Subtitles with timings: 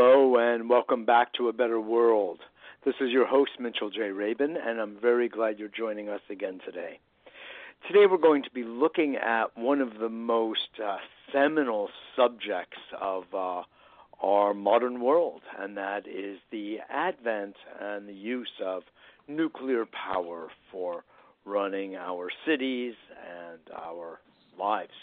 [0.00, 2.38] Hello, and welcome back to A Better World.
[2.84, 4.10] This is your host, Mitchell J.
[4.10, 7.00] Rabin, and I'm very glad you're joining us again today.
[7.88, 10.98] Today, we're going to be looking at one of the most uh,
[11.32, 13.62] seminal subjects of uh,
[14.22, 18.84] our modern world, and that is the advent and the use of
[19.26, 21.02] nuclear power for
[21.44, 22.94] running our cities
[23.28, 24.20] and our
[24.56, 24.94] lives.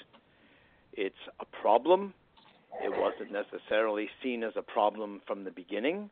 [0.94, 2.14] It's a problem
[2.84, 6.10] it wasn't necessarily seen as a problem from the beginning,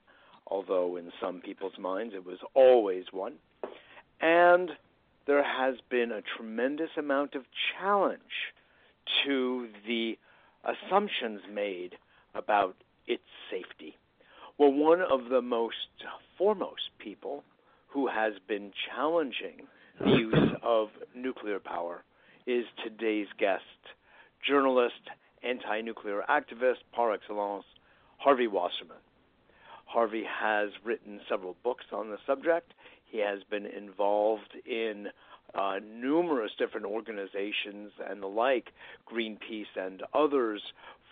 [0.47, 3.33] although in some people's minds it was always one.
[4.21, 4.71] And
[5.25, 7.43] there has been a tremendous amount of
[7.77, 8.53] challenge
[9.25, 10.17] to the
[10.63, 11.95] assumptions made
[12.35, 12.75] about
[13.07, 13.97] its safety.
[14.57, 15.75] Well, one of the most
[16.37, 17.43] foremost people
[17.87, 19.67] who has been challenging
[19.99, 22.03] the use of nuclear power
[22.47, 23.63] is today's guest,
[24.47, 25.09] journalist
[25.43, 27.65] anti nuclear activist par excellence,
[28.17, 28.97] Harvey Wasserman.
[29.85, 32.73] Harvey has written several books on the subject.
[33.05, 35.07] He has been involved in
[35.53, 38.69] uh, numerous different organizations and the like,
[39.11, 40.61] Greenpeace and others,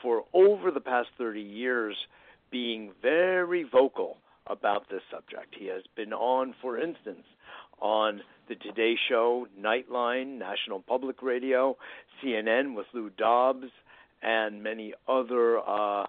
[0.01, 1.95] for over the past 30 years,
[2.49, 5.55] being very vocal about this subject.
[5.57, 7.23] He has been on, for instance,
[7.79, 11.77] on the Today Show, Nightline, National Public Radio,
[12.21, 13.67] CNN with Lou Dobbs,
[14.21, 16.05] and many other uh,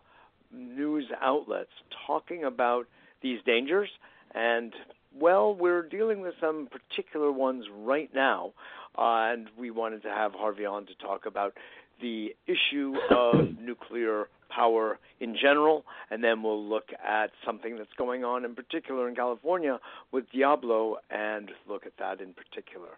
[0.52, 1.70] news outlets
[2.06, 2.86] talking about
[3.22, 3.88] these dangers.
[4.34, 4.72] And,
[5.18, 8.52] well, we're dealing with some particular ones right now.
[8.96, 11.54] Uh, and we wanted to have Harvey on to talk about
[12.00, 18.24] the issue of nuclear power in general, and then we'll look at something that's going
[18.24, 19.78] on in particular in California
[20.10, 22.88] with Diablo and look at that in particular.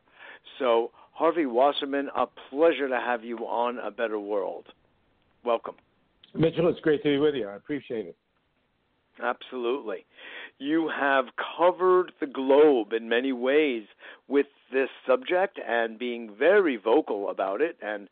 [0.59, 4.67] So, Harvey Wasserman, a pleasure to have you on A Better World.
[5.45, 5.75] Welcome.
[6.35, 7.49] Mitchell, it's great to be with you.
[7.49, 8.17] I appreciate it.
[9.23, 10.07] Absolutely.
[10.59, 11.27] You have
[11.59, 13.85] covered the globe in many ways
[14.27, 17.77] with this subject and being very vocal about it.
[17.83, 18.09] And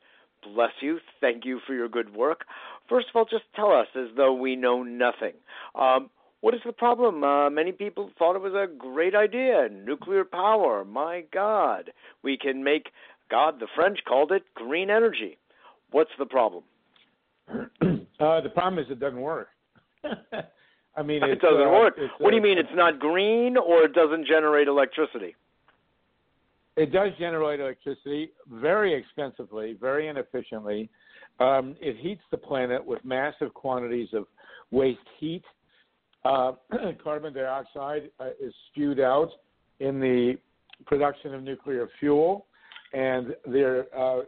[0.55, 0.99] bless you.
[1.21, 2.45] Thank you for your good work.
[2.89, 5.33] First of all, just tell us as though we know nothing.
[5.75, 6.11] Um,
[6.41, 7.23] what is the problem?
[7.23, 9.69] Uh, many people thought it was a great idea.
[9.71, 10.85] Nuclear power.
[10.85, 11.91] My God.
[12.23, 12.91] We can make,
[13.31, 15.39] God, the French called it green energy.
[15.91, 16.65] What's the problem?
[17.51, 19.49] Uh, the problem is it doesn't work.
[20.97, 21.95] I mean, it doesn't uh, work.
[22.19, 22.59] What do you uh, mean?
[22.59, 25.35] It's not green, or it doesn't generate electricity?
[26.77, 30.91] It does generate electricity very expensively, very inefficiently.
[31.41, 34.27] Um, it heats the planet with massive quantities of
[34.71, 35.45] waste heat.
[36.25, 36.53] Uh,
[37.03, 39.31] carbon dioxide uh, is spewed out
[39.81, 40.37] in the
[40.87, 42.47] production of nuclear fuel
[42.93, 44.21] and their uh,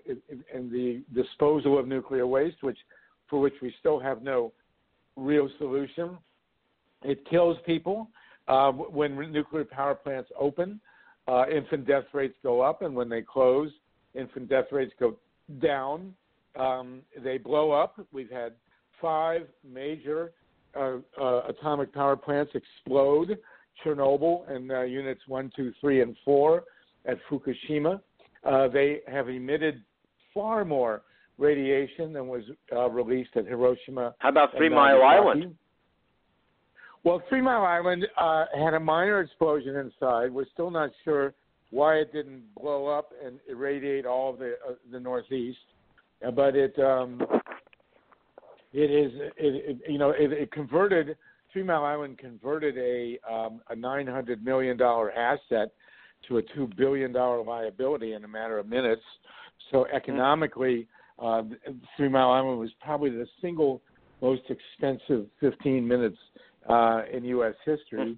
[0.54, 2.78] in the disposal of nuclear waste, which
[3.34, 4.52] for which we still have no
[5.16, 6.16] real solution.
[7.02, 8.08] It kills people.
[8.46, 10.80] Uh, when nuclear power plants open,
[11.26, 13.72] uh, infant death rates go up, and when they close,
[14.14, 15.16] infant death rates go
[15.60, 16.14] down.
[16.54, 17.98] Um, they blow up.
[18.12, 18.52] We've had
[19.02, 20.30] five major
[20.76, 23.36] uh, uh atomic power plants explode
[23.84, 26.62] Chernobyl and uh, units one, two, three, and four
[27.04, 28.00] at Fukushima.
[28.44, 29.82] Uh, they have emitted
[30.32, 31.02] far more
[31.38, 34.14] radiation than was uh, released at Hiroshima.
[34.18, 35.54] How about Three Mile Island?
[37.02, 40.32] Well, Three Mile Island uh, had a minor explosion inside.
[40.32, 41.34] We're still not sure
[41.70, 45.58] why it didn't blow up and irradiate all of the uh, the Northeast,
[46.26, 47.20] uh, but it um,
[48.72, 51.16] it is it, it you know it, it converted
[51.52, 55.72] Three Mile Island converted a um, a nine hundred million dollar asset
[56.28, 59.02] to a two billion dollar liability in a matter of minutes.
[59.70, 60.86] So economically,
[61.18, 61.42] uh,
[61.96, 63.80] Three Mile Island was probably the single
[64.20, 66.16] most expensive 15 minutes
[66.68, 67.54] uh, in U.S.
[67.64, 68.16] history.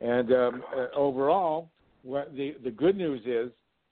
[0.00, 1.70] And um, uh, overall,
[2.02, 3.50] what the the good news is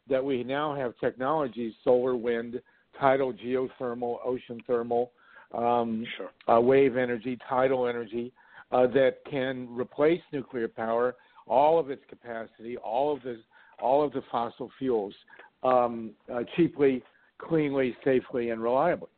[0.08, 2.60] that we now have technologies: solar, wind,
[2.98, 5.10] tidal, geothermal, ocean thermal,
[5.52, 6.56] um, sure.
[6.56, 8.32] uh, wave energy, tidal energy
[8.70, 11.16] uh, that can replace nuclear power,
[11.48, 13.40] all of its capacity, all of the
[13.80, 15.14] all of the fossil fuels
[15.62, 17.02] um, uh, cheaply
[17.38, 19.08] cleanly, safely, and reliably.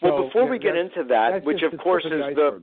[0.00, 2.62] Well, so, before we get into that, which of course is the,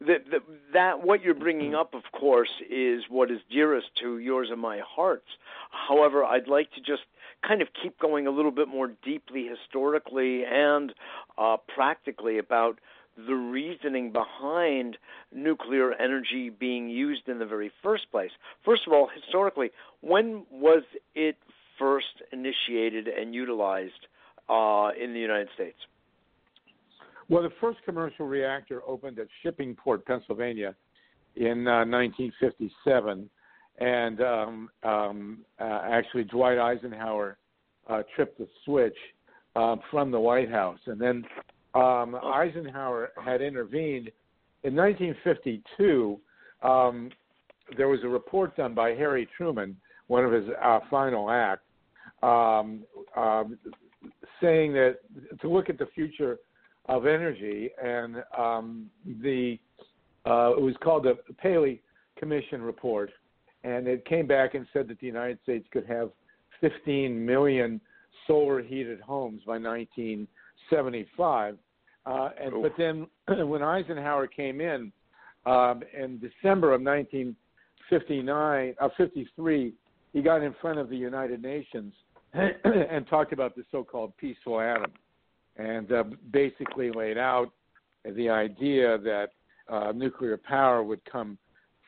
[0.00, 0.38] the, the
[0.74, 4.80] that what you're bringing up, of course, is what is dearest to yours and my
[4.86, 5.28] hearts.
[5.70, 7.02] However, I'd like to just
[7.46, 10.92] kind of keep going a little bit more deeply historically and
[11.38, 12.78] uh, practically about
[13.26, 14.96] the reasoning behind
[15.32, 18.30] nuclear energy being used in the very first place.
[18.64, 19.70] First of all, historically,
[20.00, 20.82] when was
[21.14, 21.36] it
[21.78, 24.06] first initiated and utilized
[24.48, 25.76] uh, in the United States?
[27.28, 30.74] Well, the first commercial reactor opened at Shippingport, Pennsylvania,
[31.36, 33.28] in uh, 1957,
[33.80, 37.36] and um, um, uh, actually Dwight Eisenhower
[37.88, 38.96] uh, tripped the switch
[39.56, 41.24] uh, from the White House, and then
[41.74, 44.10] um, Eisenhower had intervened
[44.64, 46.18] in 1952.
[46.62, 47.10] Um,
[47.76, 49.76] there was a report done by Harry Truman,
[50.06, 51.62] one of his uh, final acts,
[52.22, 52.84] um,
[53.16, 53.58] um,
[54.40, 54.98] saying that
[55.40, 56.38] to look at the future
[56.86, 58.90] of energy, and um,
[59.22, 59.58] the
[60.26, 61.80] uh, it was called the Paley
[62.18, 63.10] Commission report,
[63.64, 66.10] and it came back and said that the United States could have
[66.60, 67.80] 15 million
[68.26, 71.56] solar heated homes by 1975.
[72.06, 73.06] Uh, and but then
[73.48, 74.92] when Eisenhower came in
[75.46, 79.72] um, in December of 1959, uh, 53,
[80.12, 81.92] he got in front of the United Nations
[82.34, 84.92] and talked about the so-called peaceful atom,
[85.56, 87.50] and uh, basically laid out
[88.04, 89.28] the idea that
[89.68, 91.38] uh, nuclear power would come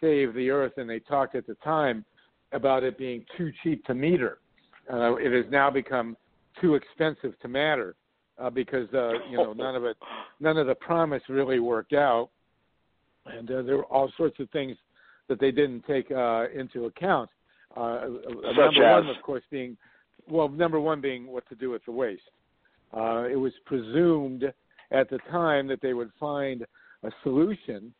[0.00, 0.72] save the Earth.
[0.76, 2.04] And they talked at the time
[2.52, 4.38] about it being too cheap to meter.
[4.92, 6.16] Uh, it has now become
[6.60, 7.94] too expensive to matter
[8.38, 9.96] uh, because uh, you know none of it,
[10.40, 12.30] none of the promise really worked out,
[13.26, 14.76] and uh, there were all sorts of things
[15.28, 17.30] that they didn't take uh, into account.
[17.76, 18.00] Uh,
[18.56, 19.04] number as?
[19.04, 19.76] one, of course, being
[20.30, 22.22] well, number one being what to do with the waste.
[22.96, 24.44] Uh, it was presumed
[24.90, 26.66] at the time that they would find
[27.04, 27.92] a solution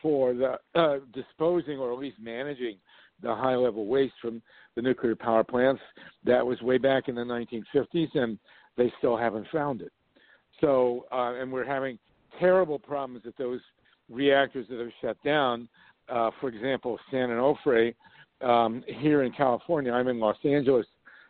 [0.00, 2.76] for the uh, disposing or at least managing
[3.22, 4.42] the high level waste from
[4.74, 5.80] the nuclear power plants.
[6.24, 8.38] That was way back in the 1950s, and
[8.76, 9.92] they still haven't found it.
[10.60, 11.98] So, uh, and we're having
[12.40, 13.60] terrible problems at those
[14.10, 15.68] reactors that have shut down.
[16.08, 17.94] Uh, for example, San Onofre
[18.40, 19.92] um, here in California.
[19.92, 20.86] I'm in Los Angeles,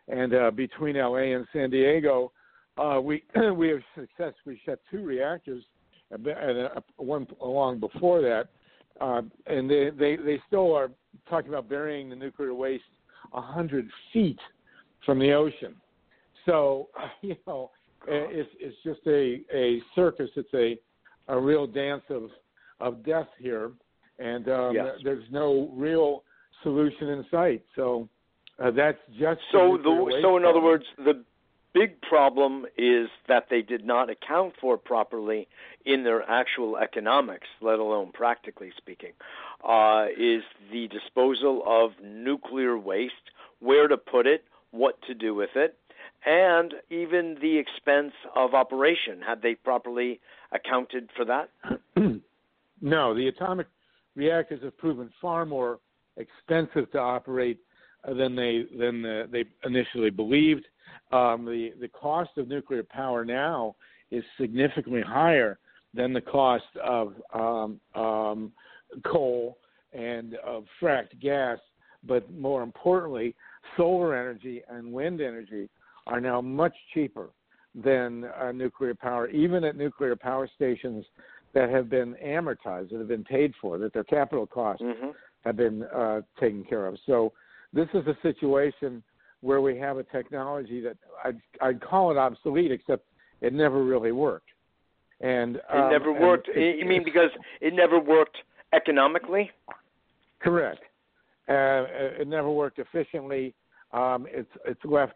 [0.09, 2.33] and uh, between LA and San Diego,
[2.79, 3.23] uh, we
[3.57, 5.65] we have successfully shut two reactors,
[6.11, 8.49] and uh, one along before that,
[9.01, 10.91] uh, and they, they they still are
[11.29, 12.85] talking about burying the nuclear waste
[13.35, 14.39] a hundred feet
[15.05, 15.75] from the ocean.
[16.47, 16.89] So
[17.23, 17.71] you know,
[18.07, 20.31] it's it's just a a circus.
[20.37, 20.79] It's a
[21.29, 22.31] a real dance of
[22.81, 23.71] of death here,
[24.19, 24.97] and um, yes.
[25.05, 26.25] there's no real
[26.63, 27.63] solution in sight.
[27.77, 28.09] So
[28.59, 31.25] uh, that's just so the so in other words the
[31.75, 35.49] big problem is that they did not account for properly
[35.85, 39.13] in their actual economics, let alone practically speaking,
[39.67, 43.15] uh, is the disposal of nuclear waste,
[43.61, 45.79] where to put it, what to do with it,
[46.25, 49.21] and even the expense of operation.
[49.27, 50.21] Had they properly
[50.53, 51.51] accounted for that?
[52.81, 53.67] no, the atomic
[54.15, 55.81] reactors have proven far more
[56.17, 57.59] expensive to operate
[58.07, 60.67] than they than the, they initially believed.
[61.13, 63.77] Um, the the cost of nuclear power now
[64.11, 65.59] is significantly higher
[65.95, 68.53] than the cost of um, um,
[69.05, 69.59] coal
[69.93, 71.59] and of fracked gas.
[72.05, 73.35] But more importantly,
[73.77, 75.69] solar energy and wind energy
[76.07, 77.31] are now much cheaper
[77.75, 81.05] than uh, nuclear power, even at nuclear power stations
[81.55, 85.11] that have been amortized, that have been paid for, that their capital costs mm-hmm.
[85.45, 86.97] have been uh, taken care of.
[87.07, 87.33] So
[87.73, 89.03] this is a situation
[89.41, 93.05] where we have a technology that I'd, I'd call it obsolete, except
[93.41, 94.49] it never really worked.
[95.21, 96.49] And um, it never worked.
[96.49, 98.39] It, you mean because it never worked
[98.73, 99.51] economically?
[100.41, 100.81] Correct.
[101.49, 101.87] Uh,
[102.21, 103.55] it never worked efficiently.
[103.93, 105.15] Um, it's it's left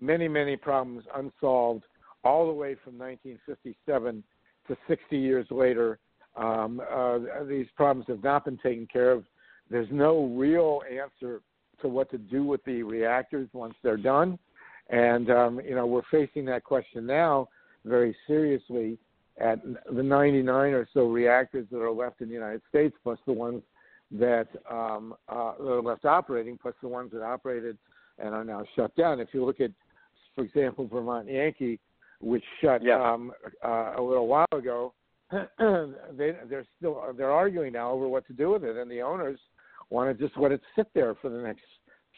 [0.00, 1.84] many many problems unsolved
[2.24, 4.22] all the way from 1957
[4.68, 5.98] to 60 years later.
[6.36, 9.24] Um, uh, these problems have not been taken care of.
[9.70, 11.42] There's no real answer
[11.82, 14.38] to what to do with the reactors once they're done,
[14.90, 17.48] and um, you know we're facing that question now
[17.84, 18.98] very seriously
[19.40, 23.32] at the 99 or so reactors that are left in the United States, plus the
[23.32, 23.62] ones
[24.10, 27.78] that, um, uh, that are left operating, plus the ones that operated
[28.18, 29.20] and are now shut down.
[29.20, 29.70] If you look at,
[30.34, 31.80] for example, Vermont Yankee,
[32.20, 33.02] which shut yeah.
[33.02, 33.32] um,
[33.64, 34.92] uh, a little while ago,
[35.32, 39.40] they, they're still they're arguing now over what to do with it, and the owners
[39.92, 41.62] want to just let it sit there for the next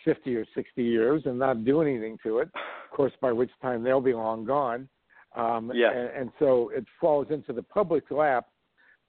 [0.04, 2.48] 50 or 60 years and not do anything to it.
[2.54, 4.88] Of course, by which time they'll be long gone.
[5.36, 5.90] Um, yeah.
[5.90, 8.46] and, and so it falls into the public's lap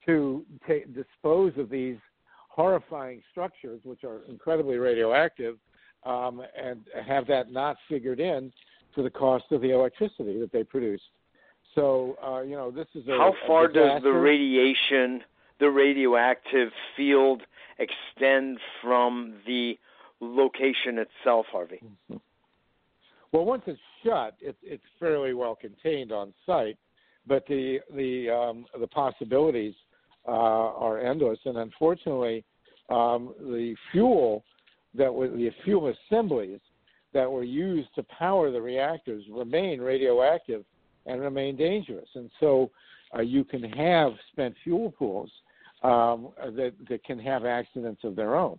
[0.07, 1.97] to ta- dispose of these
[2.49, 5.57] horrifying structures, which are incredibly radioactive,
[6.03, 8.51] um, and have that not figured in
[8.95, 11.03] to the cost of the electricity that they produced.
[11.75, 15.21] So, uh, you know, this is a how far a does the radiation,
[15.59, 17.41] the radioactive field,
[17.79, 19.77] extend from the
[20.19, 21.81] location itself, Harvey?
[21.83, 22.17] Mm-hmm.
[23.31, 26.77] Well, once it's shut, it, it's fairly well contained on site.
[27.27, 29.73] but the the um, the possibilities
[30.27, 31.39] uh, are endless.
[31.45, 32.43] And unfortunately,
[32.89, 34.43] um, the fuel
[34.93, 36.59] that was the fuel assemblies
[37.13, 40.63] that were used to power the reactors remain radioactive
[41.05, 42.09] and remain dangerous.
[42.15, 42.71] And so,
[43.15, 45.31] uh, you can have spent fuel pools
[45.85, 48.57] um, that that can have accidents of their own.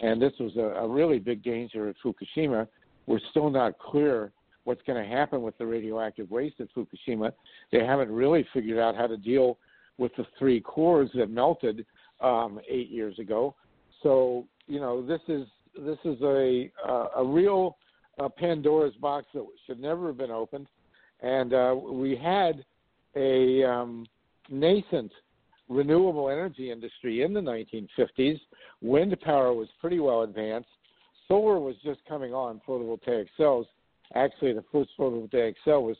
[0.00, 2.68] And this was a, a really big danger at Fukushima.
[3.06, 4.32] We're still not clear
[4.64, 7.32] what's going to happen with the radioactive waste at Fukushima.
[7.72, 9.58] They haven't really figured out how to deal
[9.98, 11.84] with the three cores that melted
[12.20, 13.54] um, eight years ago.
[14.02, 17.76] So you know this is this is a uh, a real
[18.20, 20.68] uh, Pandora's box that should never have been opened,
[21.22, 22.64] and uh, we had
[23.16, 24.06] a um,
[24.48, 25.10] nascent
[25.68, 28.40] renewable energy industry in the 1950s.
[28.80, 30.68] Wind power was pretty well advanced.
[31.28, 33.66] Solar was just coming on, photovoltaic cells.
[34.14, 35.96] Actually, the first photovoltaic cell was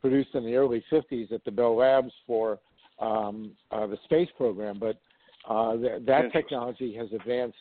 [0.00, 2.58] produced in the early 50s at the Bell Labs for
[3.00, 4.98] um, uh, the space program, but
[5.48, 7.56] uh, th- that technology has advanced.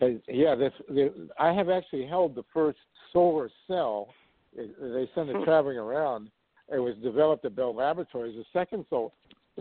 [0.00, 2.78] Has, yeah, this, the, I have actually held the first
[3.12, 4.08] solar cell.
[4.56, 5.44] They send it hmm.
[5.44, 6.30] traveling around.
[6.72, 8.36] It was developed at Bell Laboratories.
[8.36, 9.12] The second sol-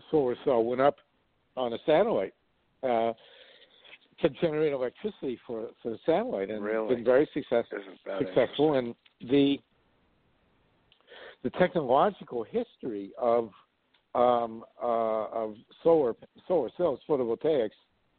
[0.10, 0.98] solar cell went up
[1.58, 2.34] on a satellite
[2.84, 3.14] uh,
[4.22, 6.96] to generate electricity for for the satellite, and really?
[6.96, 7.66] been very success,
[8.20, 8.76] successful.
[8.76, 8.96] And
[9.30, 9.58] the
[11.44, 13.50] the technological history of
[14.14, 16.16] um, uh, of solar
[16.48, 17.72] solar cells, photovoltaics,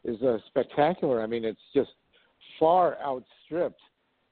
[0.04, 1.22] is uh, spectacular.
[1.22, 1.90] I mean, it's just
[2.58, 3.80] far outstripped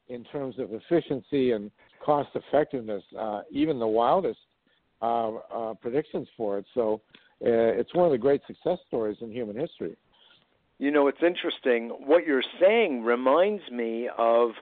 [0.08, 1.70] in terms of efficiency and
[2.04, 4.38] cost effectiveness, uh, even the wildest
[5.02, 6.64] uh, uh, predictions for it.
[6.74, 7.00] So
[7.40, 9.96] it's one of the great success stories in human history.
[10.78, 11.90] You know, it's interesting.
[11.90, 14.52] What you're saying reminds me of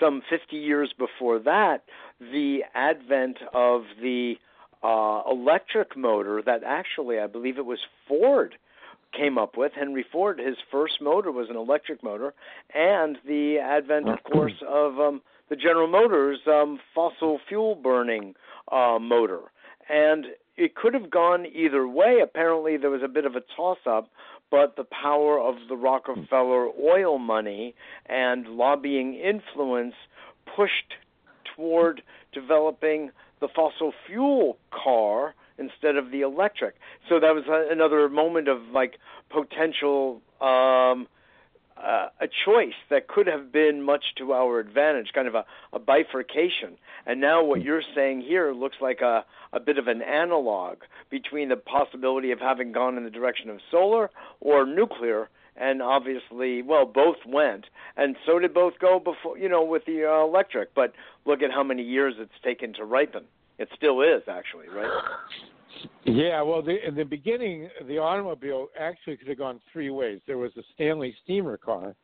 [0.00, 1.84] some 50 years before that,
[2.18, 4.34] the advent of the
[4.82, 8.56] uh, electric motor that actually, I believe it was Ford
[9.16, 9.72] came up with.
[9.74, 12.34] Henry Ford, his first motor was an electric motor,
[12.74, 18.34] and the advent, of course, of um, the General Motors um, fossil fuel burning
[18.70, 19.40] uh, motor.
[19.88, 20.26] And
[20.56, 22.20] it could have gone either way.
[22.22, 24.10] Apparently, there was a bit of a toss up,
[24.50, 27.74] but the power of the Rockefeller oil money
[28.06, 29.94] and lobbying influence
[30.56, 30.94] pushed
[31.54, 32.02] toward
[32.32, 36.74] developing the fossil fuel car instead of the electric.
[37.08, 38.98] So that was another moment of like
[39.30, 41.06] potential um,
[41.76, 45.78] uh, a choice that could have been much to our advantage, kind of a, a
[45.78, 46.76] bifurcation.
[47.04, 50.78] And now what you're saying here looks like a, a bit of an analog
[51.10, 55.28] between the possibility of having gone in the direction of solar or nuclear.
[55.58, 57.64] And obviously, well, both went,
[57.96, 60.74] and so did both go before, you know, with the uh, electric.
[60.74, 60.92] But
[61.24, 63.24] look at how many years it's taken to ripen.
[63.58, 64.90] It still is, actually, right?
[66.04, 70.20] Yeah, well, the, in the beginning, the automobile actually could have gone three ways.
[70.26, 71.94] There was a Stanley steamer car,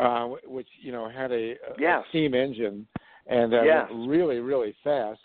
[0.00, 2.04] uh, which you know had a, a yes.
[2.10, 2.86] steam engine
[3.26, 3.88] and uh, yes.
[3.92, 5.20] really, really fast.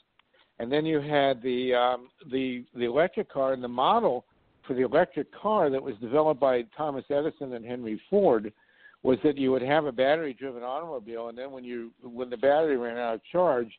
[0.59, 4.25] And then you had the um, the the electric car, and the model
[4.65, 8.51] for the electric car that was developed by Thomas Edison and Henry Ford
[9.03, 12.75] was that you would have a battery-driven automobile, and then when you when the battery
[12.75, 13.71] ran out of charge,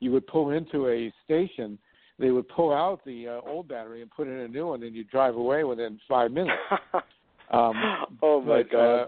[0.00, 1.78] you would pull into a station
[2.18, 4.94] they would pull out the uh, old battery and put in a new one, and
[4.94, 6.56] you drive away within five minutes.
[7.50, 7.74] um,
[8.22, 9.02] oh my but, God!
[9.02, 9.06] Uh,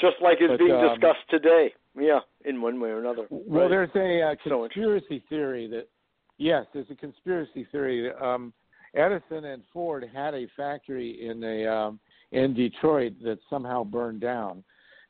[0.00, 1.72] Just like is being um, discussed today.
[1.98, 3.26] Yeah, in one way or another.
[3.30, 3.68] Well, right.
[3.68, 5.88] there's a uh, So conspiracy theory that
[6.36, 8.08] yes, there's a conspiracy theory.
[8.08, 8.52] That, um,
[8.94, 12.00] Edison and Ford had a factory in a um,
[12.32, 14.62] in Detroit that somehow burned down,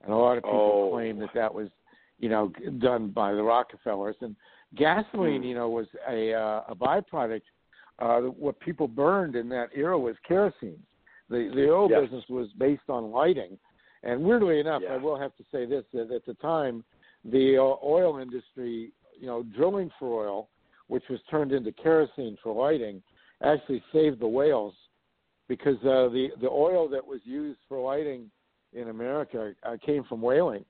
[0.02, 0.90] and a lot of people Oh.
[0.92, 1.68] claim that that was,
[2.18, 4.16] you know, done by the Rockefellers.
[4.20, 4.36] And
[4.74, 5.48] gasoline, Hmm.
[5.48, 7.42] you know, was a uh, a byproduct.
[7.98, 10.82] Uh, what people burned in that era was kerosene.
[11.28, 12.02] The the oil Yes.
[12.02, 13.58] business was based on lighting,
[14.02, 14.94] and weirdly enough, Yeah.
[14.94, 16.84] I will have to say this: that at the time,
[17.24, 20.48] the uh, oil industry, you know, drilling for oil,
[20.86, 23.02] which was turned into kerosene for lighting,
[23.42, 24.74] actually saved the whales
[25.48, 28.30] because uh, the the oil that was used for lighting
[28.74, 30.64] in America uh, came from whaling.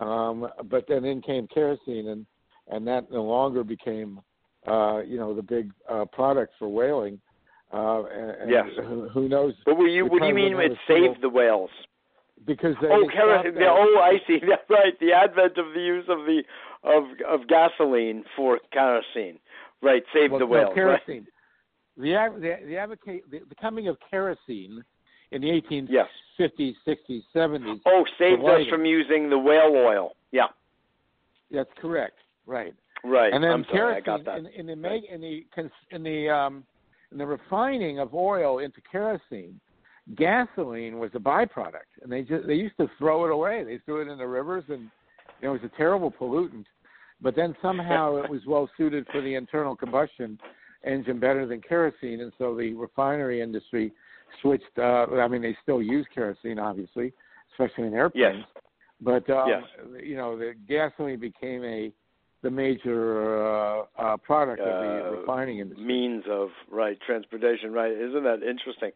[0.00, 2.26] Um, but then in came kerosene, and
[2.70, 4.20] and that no longer became,
[4.66, 7.20] uh, you know, the big uh, product for whaling.
[7.72, 8.66] Uh, and, Yes.
[8.86, 9.54] who, who knows?
[9.66, 11.70] But what do you what do you mean it have a single- saved the whales?
[12.46, 13.54] Because they oh, kerosene.
[13.54, 14.38] that- Oh, I see.
[14.48, 14.98] That's right.
[15.00, 16.42] The advent of the use of the
[16.82, 19.38] of of gasoline for kerosene,
[19.82, 20.02] right?
[20.14, 20.66] Saved well, the no, whales.
[20.68, 20.74] right?
[21.06, 21.26] kerosene.
[21.98, 24.84] The, av- the, the, advocate, the, the coming of kerosene
[25.32, 26.06] in the 1850s, Yes.
[26.38, 26.74] 60s,
[27.34, 27.80] 70s.
[27.84, 30.12] Oh, saved us from using the whale oil.
[30.30, 30.46] Yeah.
[31.50, 32.18] That's correct.
[32.48, 32.74] Right.
[33.04, 33.32] Right.
[33.32, 34.50] And then I'm sorry, I kerosene got that.
[34.50, 35.44] in, in the meg, in the
[35.92, 36.64] in the um,
[37.12, 39.60] in the refining of oil into kerosene,
[40.16, 43.62] gasoline was a byproduct, and they just they used to throw it away.
[43.62, 44.90] They threw it in the rivers, and
[45.40, 46.64] you know, it was a terrible pollutant.
[47.20, 50.38] But then somehow it was well suited for the internal combustion
[50.84, 53.92] engine better than kerosene, and so the refinery industry
[54.40, 54.64] switched.
[54.76, 57.12] Uh, I mean, they still use kerosene, obviously,
[57.52, 58.44] especially in airplanes.
[58.54, 58.62] Yes.
[59.00, 59.62] But um, yes.
[60.02, 61.92] you know, the gasoline became a
[62.42, 65.84] the major uh, uh, product of the Uh, refining industry.
[65.84, 67.92] means of right transportation right.
[67.92, 68.92] Isn't that interesting?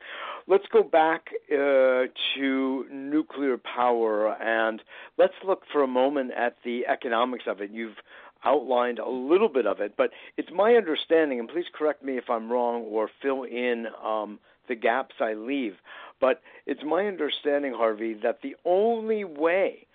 [0.46, 4.80] Let's go back uh, to nuclear power and
[5.18, 7.70] let's look for a moment at the economics of it.
[7.70, 7.96] You've
[8.44, 12.28] outlined a little bit of it but it's my understanding and please correct me if
[12.28, 15.76] i'm wrong or fill in um, the gaps i leave
[16.20, 19.87] but it's my understanding harvey that the only way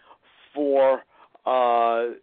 [0.54, 1.04] for
[1.46, 2.14] uh,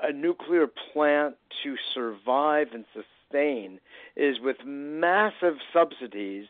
[0.00, 3.80] a nuclear plant to survive and sustain
[4.16, 6.46] is with massive subsidies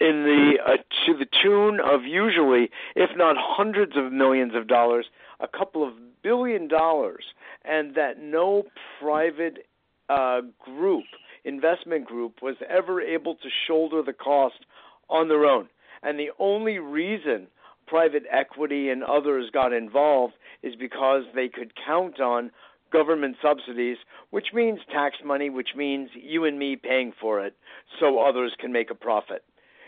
[0.00, 5.06] in the uh, to the tune of usually if not hundreds of millions of dollars
[5.40, 7.24] a couple of billion dollars.
[7.64, 8.64] And that no
[9.00, 9.66] private
[10.08, 11.04] uh, group
[11.44, 14.66] investment group was ever able to shoulder the cost
[15.08, 15.68] on their own.
[16.02, 17.46] And the only reason
[17.86, 22.50] private equity and others got involved is because they could count on
[22.92, 23.98] government subsidies,
[24.30, 27.56] which means tax money, which means you and me paying for it
[27.98, 29.44] so others can make a profit.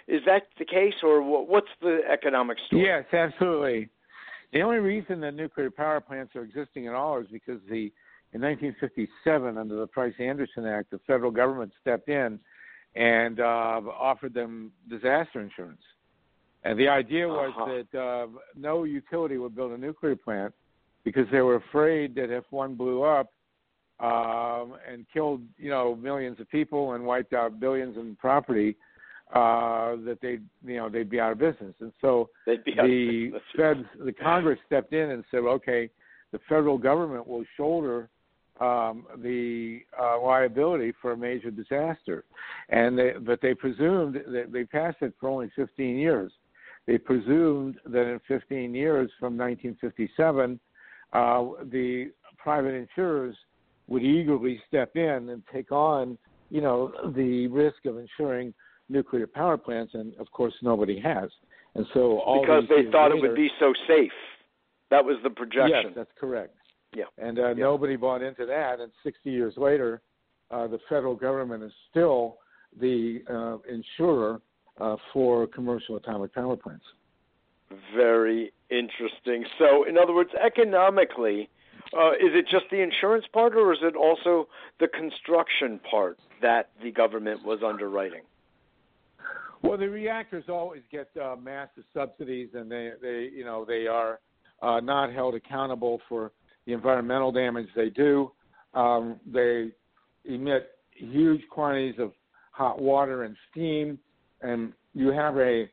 [0.09, 2.85] Is that the case, or what's the economic story?
[2.85, 3.88] Yes, absolutely.
[4.53, 7.93] The only reason that nuclear power plants are existing at all is because the
[8.35, 12.41] in 1957, under the Price-Anderson Act, the federal government stepped in
[12.95, 15.83] and uh, offered them disaster insurance.
[16.65, 17.83] And the idea was Uh-huh.
[17.91, 20.55] that uh, no utility would build a nuclear plant
[21.05, 23.29] because they were afraid that if one blew up
[24.01, 28.77] um, and killed, you know, millions of people and wiped out billions in property,
[29.35, 31.75] uh, that they'd, you know, they'd be out of business.
[31.81, 32.29] And so
[32.85, 35.88] the feds, the Congress stepped in and said, okay,
[36.33, 38.09] the federal government will shoulder
[38.61, 42.25] um, the uh, liability for a major disaster,
[42.69, 46.31] and they, but they presumed that they passed it for only 15 years.
[46.87, 50.61] They presumed that in 15 years from 1957,
[51.12, 53.37] uh, the private insurers
[53.88, 56.16] would eagerly step in and take on,
[56.51, 58.55] you know, the risk of insuring
[58.88, 61.31] nuclear power plants, and of course nobody has.
[61.75, 64.12] And so all because they thought it would be so safe.
[64.90, 65.70] That was the projection.
[65.70, 66.55] Yes, that's correct.
[66.94, 67.05] Yeah.
[67.16, 68.81] And uh, nobody bought into that.
[68.81, 70.03] And 60 years later,
[70.51, 72.37] uh, the federal government is still
[72.79, 74.42] the uh, insurer
[74.79, 76.85] uh, for commercial atomic power plants.
[77.95, 79.45] Very interesting.
[79.59, 81.49] So, in other words, economically,
[81.97, 84.49] uh, is it just the insurance part, or is it also
[84.81, 88.23] the construction part that the government was underwriting?
[89.63, 94.19] Well, the reactors always get uh, massive subsidies, and they, they, you know, they are
[94.61, 96.33] uh, not held accountable for
[96.67, 98.33] the environmental damage they do.
[98.75, 99.71] Um, they
[100.25, 102.13] emit huge quantities of
[102.53, 103.99] hot water and steam,
[104.41, 105.69] and you have a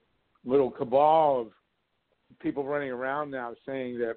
[0.45, 1.47] little cabal of
[2.39, 4.15] people running around now saying that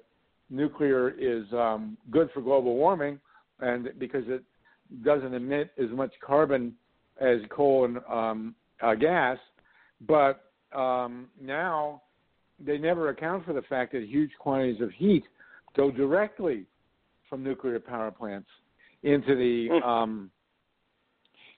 [0.49, 3.19] nuclear is um, good for global warming,
[3.59, 4.43] and because it
[5.03, 6.73] doesn't emit as much carbon
[7.19, 9.37] as coal and um, uh, gas,
[10.07, 12.01] but um, now
[12.59, 15.23] they never account for the fact that huge quantities of heat
[15.75, 16.65] go directly
[17.29, 18.49] from nuclear power plants
[19.03, 19.83] into the Mm.
[19.83, 20.31] um,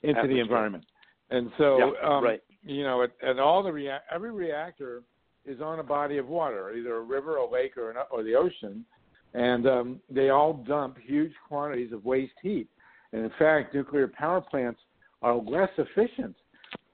[0.04, 0.86] into the environment,
[1.32, 2.44] and so Yeah, um, right.
[2.64, 5.04] you know, it, and all the rea- every reactor
[5.46, 8.36] is on a body of water, either a river, a lake, or an, or the
[8.36, 8.86] ocean,
[9.34, 12.68] and um, they all dump huge quantities of waste heat.
[13.12, 14.80] And in fact, nuclear power plants
[15.22, 16.36] are less efficient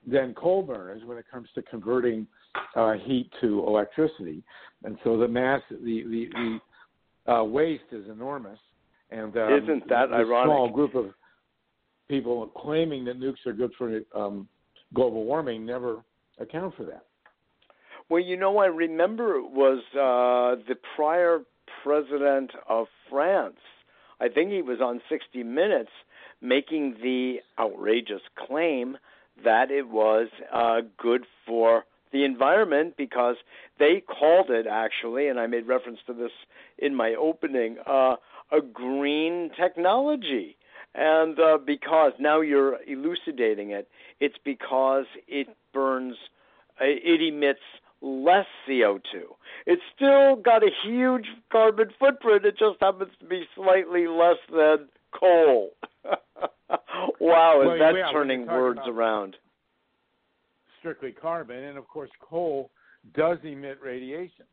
[0.05, 2.27] than coal burners when it comes to converting
[2.75, 4.43] uh, heat to electricity.
[4.83, 6.59] And so the mass, the the,
[7.25, 8.59] the uh, waste is enormous.
[9.11, 10.47] And um, Isn't that the ironic?
[10.47, 11.13] Small group of
[12.07, 14.47] people claiming that nukes are good for um,
[14.93, 16.03] global warming never
[16.39, 17.05] account for that.
[18.11, 21.43] Well, you know, I remember it was uh, the prior
[21.81, 23.61] president of France.
[24.19, 25.91] I think he was on 60 Minutes
[26.41, 28.97] making the outrageous claim
[29.45, 33.37] that it was uh, good for the environment because
[33.79, 36.33] they called it actually, and I made reference to this
[36.77, 38.17] in my opening, uh,
[38.51, 40.57] a green technology.
[40.93, 43.87] And uh, because now you're elucidating it,
[44.19, 46.17] it's because it burns,
[46.81, 47.61] uh, it emits
[48.01, 49.01] less CO2.
[49.65, 52.45] It's still got a huge carbon footprint.
[52.45, 55.71] It just happens to be slightly less than coal.
[57.19, 59.35] wow, Well, is that yeah, turning words around?
[60.81, 62.71] strictly carbon, and of course, coal
[63.15, 64.45] does emit radiation.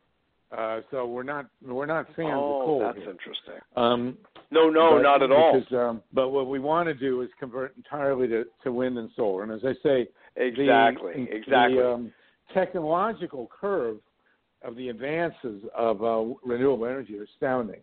[0.56, 2.80] Uh, so we're not we're not fans oh, of coal.
[2.80, 3.10] that's here.
[3.10, 3.54] interesting.
[3.76, 4.16] Um,
[4.50, 5.58] no, no, but, not at all.
[5.58, 9.10] Because, um, but what we want to do is convert entirely to, to wind and
[9.14, 9.42] solar.
[9.42, 11.76] And as I say, exactly, the, exactly.
[11.78, 12.12] The um,
[12.54, 13.98] technological curve
[14.62, 17.80] of the advances of uh, renewable energy are astounding.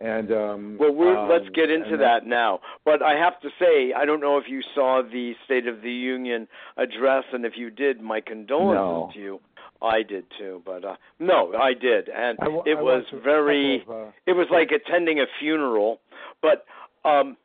[0.00, 2.60] And um, well, we're, um, let's get into that now.
[2.84, 5.92] But I have to say, I don't know if you saw the State of the
[5.92, 9.10] Union address, and if you did, my condolences no.
[9.14, 9.40] to you.
[9.80, 13.82] I did too, but uh no, I did, and I, it I was very.
[13.82, 16.00] Of, uh, it was like attending a funeral,
[16.40, 16.64] but
[17.04, 17.36] um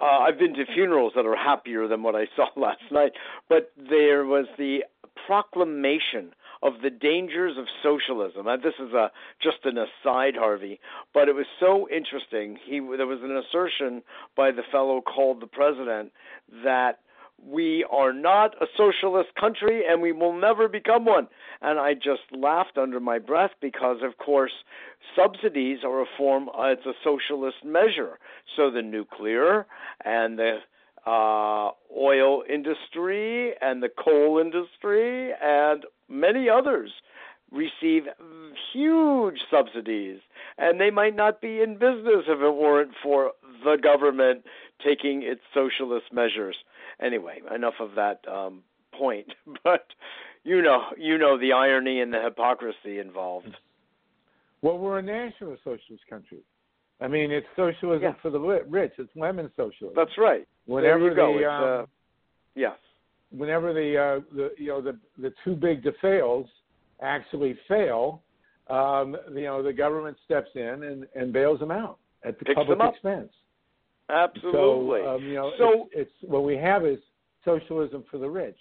[0.00, 3.12] uh, I've been to funerals that are happier than what I saw last night.
[3.48, 4.84] But there was the
[5.26, 6.32] proclamation
[6.62, 8.46] of the dangers of socialism.
[8.46, 9.10] And this is a
[9.42, 10.80] just an aside, Harvey,
[11.12, 12.58] but it was so interesting.
[12.64, 14.02] He there was an assertion
[14.36, 16.12] by the fellow called the president
[16.64, 17.00] that
[17.46, 21.28] we are not a socialist country and we will never become one.
[21.60, 24.52] And I just laughed under my breath because, of course,
[25.16, 28.18] subsidies are a form, uh, it's a socialist measure.
[28.56, 29.66] So the nuclear
[30.04, 30.58] and the
[31.06, 36.90] uh, oil industry and the coal industry and many others
[37.50, 38.04] receive
[38.72, 40.18] huge subsidies,
[40.58, 44.44] and they might not be in business if it weren't for the government
[44.84, 46.56] taking its socialist measures.
[47.00, 48.62] Anyway, enough of that um,
[48.92, 49.28] point.
[49.64, 49.86] But
[50.42, 53.56] you know, you know the irony and the hypocrisy involved.
[54.60, 56.40] Well, we're a national socialist country.
[57.00, 58.12] I mean, it's socialism yeah.
[58.22, 58.92] for the rich.
[58.98, 59.94] It's lemon socialism.
[59.96, 60.46] That's right.
[60.66, 61.32] Whenever there you go.
[61.32, 61.86] the It's, um, uh,
[62.54, 62.78] yes.
[63.30, 66.46] whenever the uh, the you know the the too big to fails
[67.02, 68.22] actually fail,
[68.70, 72.56] um, you know the government steps in and, and bails them out at the Picks
[72.56, 73.32] public expense.
[74.08, 75.00] Absolutely.
[75.02, 76.98] So, um, you know, So- it's, it's what we have is
[77.44, 78.58] socialism for the rich.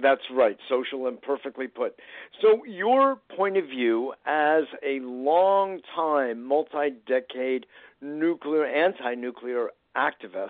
[0.00, 1.94] That's right, social and perfectly put.
[2.42, 7.64] So, your point of view as a long time, multi decade
[8.02, 10.48] nuclear, anti nuclear activist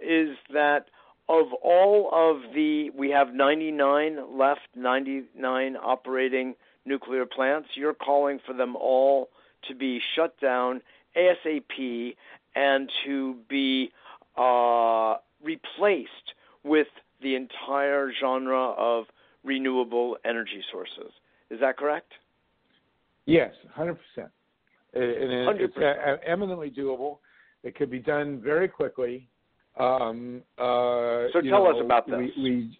[0.00, 0.86] is that
[1.28, 8.52] of all of the, we have 99 left, 99 operating nuclear plants, you're calling for
[8.52, 9.28] them all
[9.68, 10.82] to be shut down
[11.16, 12.16] ASAP
[12.56, 13.92] and to be
[14.36, 16.88] uh, replaced with
[17.22, 19.04] the entire genre of
[19.44, 21.12] renewable energy sources.
[21.50, 22.12] Is that correct?
[23.26, 24.30] Yes, hundred percent.
[24.94, 25.98] And it- it's 100%.
[25.98, 27.18] uh, eminently doable.
[27.62, 29.28] It could be done very quickly.
[29.78, 32.30] Um, uh, So tell us about this.
[32.36, 32.78] We, we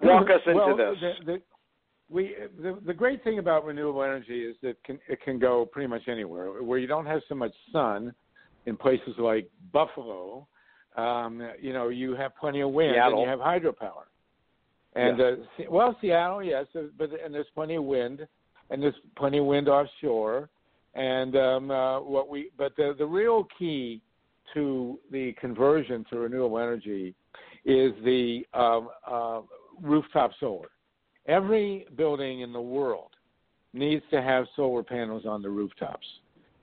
[0.00, 0.96] Walk us into well, this.
[1.00, 1.42] The, the,
[2.08, 5.88] we the, the great thing about renewable energy is that can, it can go pretty
[5.88, 6.62] much anywhere.
[6.62, 8.14] Where you don't have so much sun,
[8.66, 10.46] in places like Buffalo,
[10.96, 13.20] um, you know, you have plenty of wind Seattle.
[13.20, 14.04] and you have hydropower.
[14.94, 15.24] And Yeah.
[15.24, 18.26] uh, well, Seattle, yes, but and there's plenty of wind,
[18.70, 20.48] and there's plenty of wind offshore,
[20.94, 22.50] and um, uh, what we.
[22.56, 24.00] But the the real key
[24.54, 27.14] to the conversion to renewable energy
[27.64, 29.42] is the um, uh,
[29.80, 30.70] rooftop solar.
[31.26, 33.10] Every building in the world
[33.74, 36.06] needs to have solar panels on the rooftops,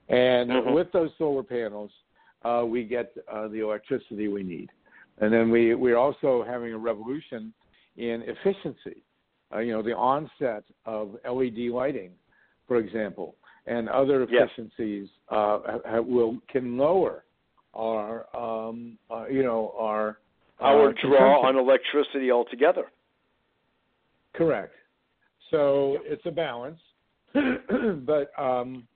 [0.08, 0.74] and Mhm.
[0.74, 1.92] with those solar panels,
[2.44, 4.70] uh, we get uh, the electricity we need.
[5.18, 7.52] And then we we're also having a revolution
[7.96, 9.02] in efficiency.
[9.54, 12.10] Uh, you know, the onset of LED lighting,
[12.66, 15.58] for example, and other efficiencies uh,
[16.06, 17.24] will can lower
[17.74, 20.18] our um, uh, you know our
[20.60, 22.86] Our uh, draw on electricity altogether.
[24.34, 24.72] Correct.
[25.50, 26.80] So it's a balance,
[27.32, 28.86] but um,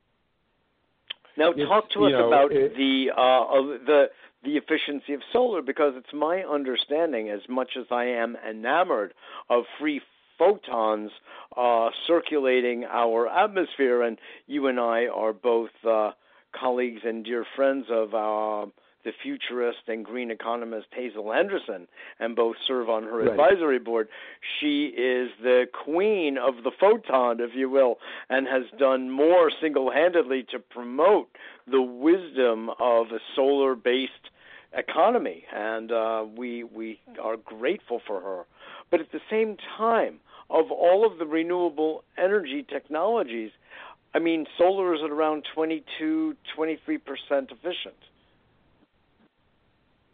[1.36, 4.10] Now, talk to us know, about it- the uh, the
[4.42, 9.12] the efficiency of solar, because it's my understanding, as much as I am enamored
[9.48, 10.00] of free
[10.38, 11.10] photons
[11.56, 16.12] uh, circulating our atmosphere, and you and I are both uh,
[16.58, 18.70] colleagues and dear friends of uh,
[19.04, 23.28] the futurist and green economist Hazel Henderson, and both serve on her Right.
[23.28, 24.08] advisory board.
[24.60, 29.90] She is the queen of the photon, if you will, and has done more single
[29.90, 31.28] handedly to promote
[31.66, 34.30] the wisdom of a solar based
[34.76, 35.44] economy.
[35.54, 38.42] And uh, we, we are grateful for her.
[38.90, 43.50] But at the same time, of all of the renewable energy technologies,
[44.12, 46.98] I mean, solar is at around 22, 23%
[47.30, 47.94] efficient.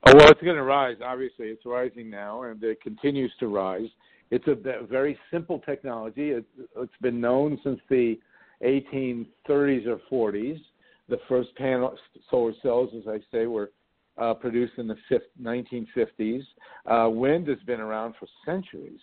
[0.04, 0.96] Oh, well, it's going to rise.
[1.04, 3.88] Obviously, it's rising now, and it continues to rise.
[4.30, 4.54] It's a
[4.86, 6.30] very simple technology.
[6.30, 6.44] It,
[6.76, 8.18] it's been known since the
[8.62, 10.60] 1830s or 40s.
[11.08, 11.96] The first panel
[12.30, 13.70] solar cells, as I say, were
[14.18, 14.96] uh, produced in the
[15.40, 16.42] 1950s.
[16.86, 18.98] Uh, wind has been around for centuries,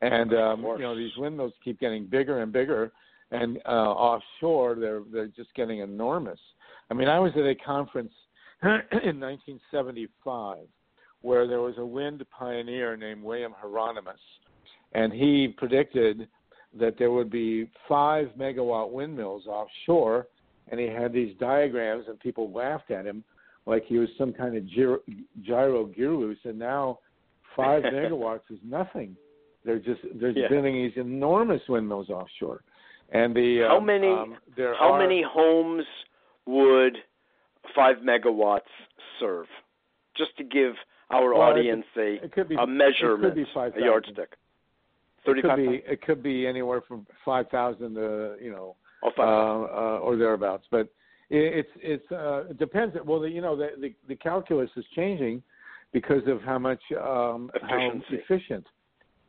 [0.00, 2.90] and um, you know these windmills keep getting bigger and bigger.
[3.30, 6.38] And uh, offshore, they're they're just getting enormous.
[6.90, 8.12] I mean, I was at a conference
[8.62, 10.66] in 1975
[11.22, 14.14] where there was a wind pioneer named William Heronemus,
[14.92, 16.28] and he predicted
[16.78, 20.28] that there would be five megawatt windmills offshore,
[20.68, 23.24] and he had these diagrams, and people laughed at him
[23.66, 24.98] like he was some kind of gyro,
[25.42, 26.98] gyro gyrus, and now
[27.56, 29.16] five megawatts is nothing.
[29.64, 30.48] They're just they're yeah.
[30.48, 32.62] building these enormous windmills offshore,
[33.10, 34.36] and the how um, many um,
[34.78, 35.84] how are, many homes
[36.46, 36.96] would
[37.74, 38.60] five megawatts
[39.20, 39.46] serve?
[40.16, 40.74] Just to give
[41.10, 44.32] our well, audience a a, be, a measurement, be 5, a yardstick.
[45.26, 49.22] It could be it could be anywhere from five thousand to you know oh, uh,
[49.22, 50.88] uh, or thereabouts, but
[51.30, 52.96] it, it's it's uh, it depends.
[53.04, 55.42] Well, the, you know the, the the calculus is changing
[55.92, 58.66] because of how much um, how efficient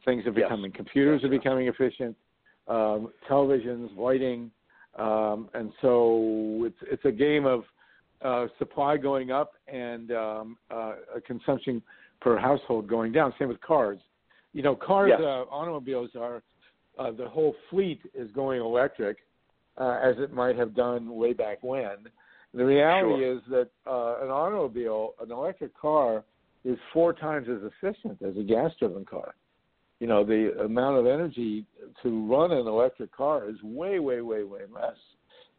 [0.06, 0.72] things are becoming.
[0.72, 0.78] Yes.
[0.78, 2.16] Computers yes, are becoming efficient,
[2.68, 4.52] um, televisions, lighting,
[4.98, 7.64] um, and so it's it's a game of
[8.22, 11.82] uh, supply going up and um, uh, consumption
[12.22, 13.34] per household going down.
[13.38, 14.00] Same with cars.
[14.54, 15.20] You know, cars, yes.
[15.22, 16.42] uh, automobiles are
[16.98, 19.18] uh, the whole fleet is going electric,
[19.78, 21.98] uh, as it might have done way back when.
[22.54, 23.36] The reality sure.
[23.36, 26.24] is that uh, an automobile, an electric car,
[26.66, 29.36] is four times as efficient as a gas-driven car.
[30.00, 31.66] You know, the amount of energy
[32.02, 34.96] to run an electric car is way, way, way, way less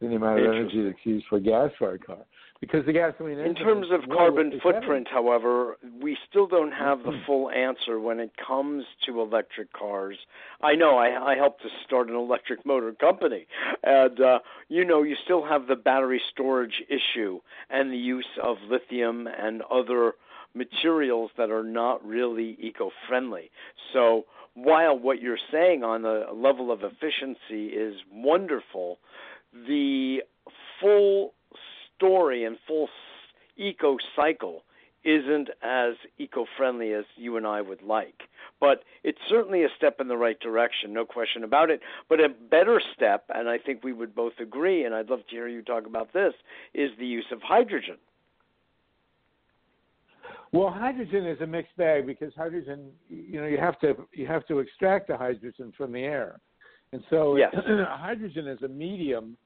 [0.00, 2.18] than the amount of energy that's used for a gas-fired car.
[2.60, 7.50] Because the gasoline in terms of carbon footprint however we still don't have the full
[7.50, 10.16] answer when it comes to electric cars.
[10.60, 13.46] I know i i helped to start an electric motor company
[13.84, 17.38] and uh you know you still have the battery storage issue
[17.70, 20.14] and the use of lithium and other
[20.52, 23.52] materials that are not really eco friendly
[23.92, 28.98] so while what you're saying on the level of efficiency is wonderful
[29.52, 30.18] the
[30.80, 31.34] full
[31.96, 32.88] story and full
[33.56, 34.62] eco cycle
[35.04, 38.22] isn't as eco friendly as you and I would like.
[38.60, 41.80] But it's certainly a step in the right direction, no question about it.
[42.08, 45.34] But a better step, and I think we would both agree, and I'd love to
[45.34, 46.34] hear you talk about this,
[46.74, 47.96] is the use of hydrogen.
[50.52, 54.46] Well, hydrogen is a mixed bag because hydrogen, you know, you have to you have
[54.46, 56.40] to extract the hydrogen from the air,
[56.92, 57.54] and so yes.
[57.54, 59.36] hydrogen is a medium,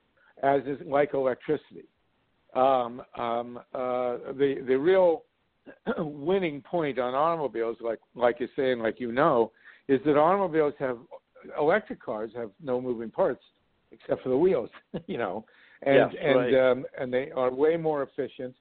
[0.43, 1.85] as is like electricity
[2.55, 5.25] um, um, uh, the the real
[5.99, 9.53] winning point on automobiles, like like you're saying, like you know,
[9.89, 10.99] is that automobiles have
[11.59, 13.43] electric cars have no moving parts
[13.91, 14.71] except for the wheels,
[15.07, 15.45] you know,
[15.83, 16.71] and yeah, and right.
[16.71, 18.55] um, and they are way more efficient,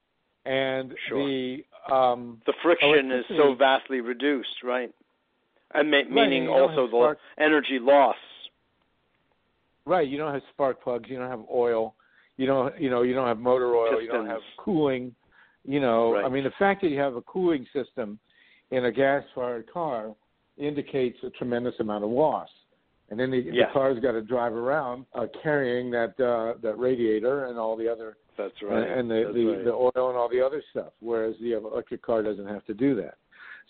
[0.45, 1.27] and sure.
[1.27, 4.93] the um, the friction is so vastly reduced, right?
[5.73, 8.15] And ma- meaning right, also the energy loss.
[9.91, 11.95] Right, you don't have spark plugs, you don't have oil
[12.37, 14.03] you don't you know you don't have motor oil Systems.
[14.03, 15.13] you don't have cooling
[15.63, 16.25] you know right.
[16.25, 18.19] i mean the fact that you have a cooling system
[18.71, 20.15] in a gas fired car
[20.57, 22.49] indicates a tremendous amount of loss
[23.09, 27.45] and then the, the car's got to drive around uh, carrying that uh, that radiator
[27.45, 29.65] and all the other that's right and the that's the, right.
[29.65, 32.95] the oil and all the other stuff whereas the electric car doesn't have to do
[32.95, 33.15] that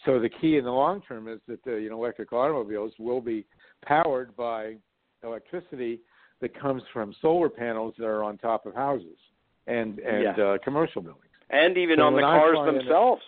[0.06, 3.22] so the key in the long term is that the you know electric automobiles will
[3.22, 3.46] be
[3.84, 4.76] powered by
[5.24, 6.00] electricity
[6.42, 9.18] that comes from solar panels that are on top of houses
[9.68, 10.44] and and yeah.
[10.44, 13.22] uh, commercial buildings, and even so on the cars themselves.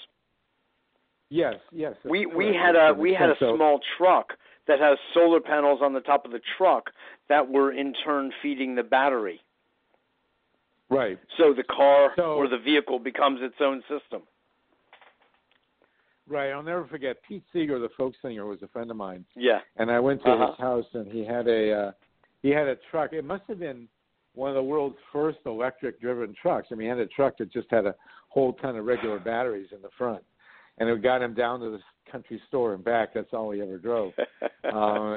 [1.30, 1.96] yes, yes.
[2.04, 4.34] We we had a we had a small truck
[4.68, 6.90] that has solar panels on the top of the truck
[7.30, 9.42] that were in turn feeding the battery.
[10.90, 11.20] Right.
[11.38, 14.22] So the car so, or the vehicle becomes its own system.
[16.28, 16.52] Right.
[16.52, 19.26] I'll never forget Pete Seeger, the folk singer, was a friend of mine.
[19.36, 19.60] Yeah.
[19.78, 20.52] And I went to uh-huh.
[20.52, 21.92] his house, and he had a uh,
[22.44, 23.14] he had a truck.
[23.14, 23.88] It must have been
[24.36, 26.68] one of the world's first electric driven trucks.
[26.72, 27.96] I mean, he had a truck that just had a
[28.30, 30.24] whole ton of regular batteries in the front,
[30.78, 31.80] and it got him down to the
[32.12, 33.14] country store and back.
[33.14, 34.12] That's all he ever drove.
[34.42, 35.16] uh,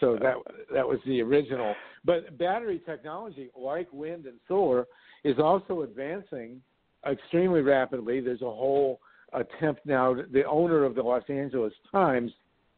[0.00, 0.34] so that
[0.72, 1.74] that was the original.
[2.04, 4.86] But battery technology, like wind and solar,
[5.24, 6.62] is also advancing
[7.10, 8.20] extremely rapidly.
[8.20, 9.00] There's a whole
[9.32, 10.14] attempt now.
[10.32, 12.32] The owner of the Los Angeles Times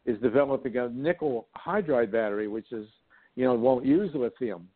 [0.06, 2.86] is developing a nickel hydride battery, which is
[3.36, 4.68] you know, won't use lithium.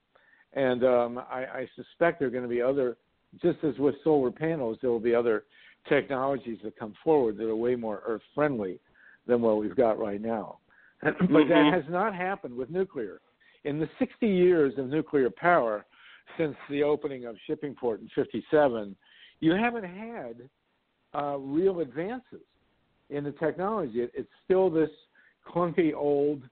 [0.54, 2.96] And um, I, I suspect there are going to be other,
[3.42, 5.44] just as with solar panels, there will be other
[5.88, 8.78] technologies that come forward that are way more earth friendly
[9.26, 10.58] than what we've got right now.
[11.02, 11.48] but mm-hmm.
[11.48, 13.20] that has not happened with nuclear.
[13.64, 15.84] In the 60 years of nuclear power
[16.38, 18.94] since the opening of Shippingport in 57,
[19.40, 20.48] you haven't had
[21.14, 22.40] uh, real advances
[23.10, 24.00] in the technology.
[24.00, 24.90] It, it's still this
[25.46, 26.42] clunky old,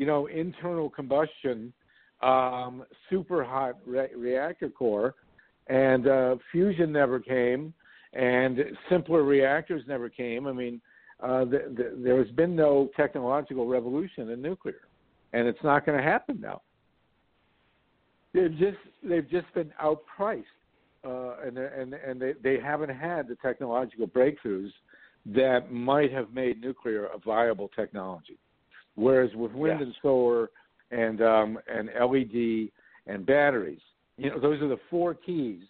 [0.00, 1.74] you know, internal combustion,
[2.22, 5.14] um, super hot re- reactor core,
[5.66, 7.74] and uh, fusion never came,
[8.14, 8.58] and
[8.88, 10.46] simpler reactors never came.
[10.46, 10.80] I mean,
[11.22, 14.88] uh, the, the, there has been no technological revolution in nuclear,
[15.34, 16.62] and it's not going to happen now.
[18.32, 20.44] They've just they've just been outpriced,
[21.04, 24.70] uh, and and and they, they haven't had the technological breakthroughs
[25.26, 28.38] that might have made nuclear a viable technology.
[29.00, 29.86] Whereas with wind yes.
[29.86, 30.50] and solar
[30.90, 32.68] and um, and LED
[33.06, 33.80] and batteries,
[34.16, 35.62] you know, those are the four keys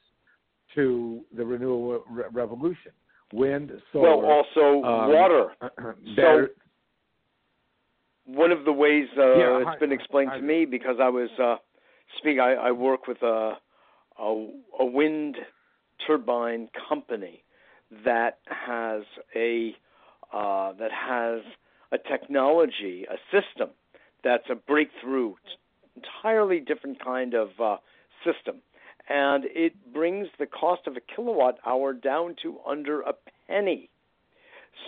[0.74, 2.92] to the renewable re- revolution.
[3.32, 4.16] Wind, solar.
[4.16, 5.50] Well, also um, water.
[6.16, 6.48] so
[8.26, 11.08] one of the ways uh, Yeah, it's hi- been explained hi- to me because I
[11.08, 11.56] was uh,
[12.18, 12.40] speaking.
[12.40, 13.54] I, I work with a,
[14.18, 14.48] a
[14.80, 15.36] a wind
[16.06, 17.44] turbine company
[18.04, 19.02] that has
[19.36, 19.74] a
[20.32, 21.42] uh, that has
[21.92, 23.70] a technology, a system
[24.22, 25.34] that's a breakthrough,
[25.96, 27.76] entirely different kind of uh,
[28.24, 28.56] system,
[29.08, 33.12] and it brings the cost of a kilowatt hour down to under a
[33.48, 33.90] penny.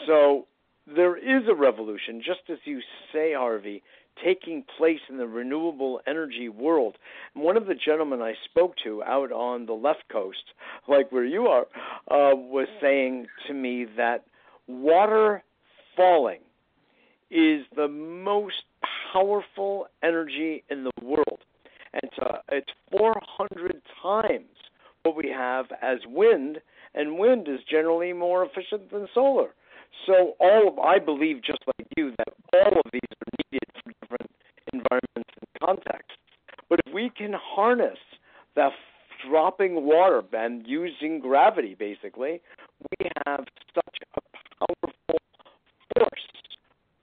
[0.07, 0.47] So
[0.87, 2.81] there is a revolution, just as you
[3.13, 3.83] say, Harvey,
[4.23, 6.97] taking place in the renewable energy world.
[7.35, 10.45] One of the gentlemen I spoke to out on the left coast,
[10.87, 11.63] like where you are,
[12.11, 14.25] uh, was saying to me that
[14.67, 15.43] water
[15.97, 16.41] falling
[17.33, 18.63] is the most
[19.13, 21.41] powerful energy in the world.
[21.95, 24.49] And it's, uh, it's 400 times
[25.03, 26.59] what we have as wind,
[26.95, 29.49] and wind is generally more efficient than solar.
[30.07, 33.93] So all of, I believe, just like you, that all of these are needed for
[34.01, 34.31] different
[34.73, 36.17] environments and contexts.
[36.69, 37.99] But if we can harness
[38.55, 38.71] the
[39.29, 42.41] dropping water and using gravity, basically,
[43.01, 44.21] we have such a
[44.59, 45.19] powerful
[45.95, 46.27] force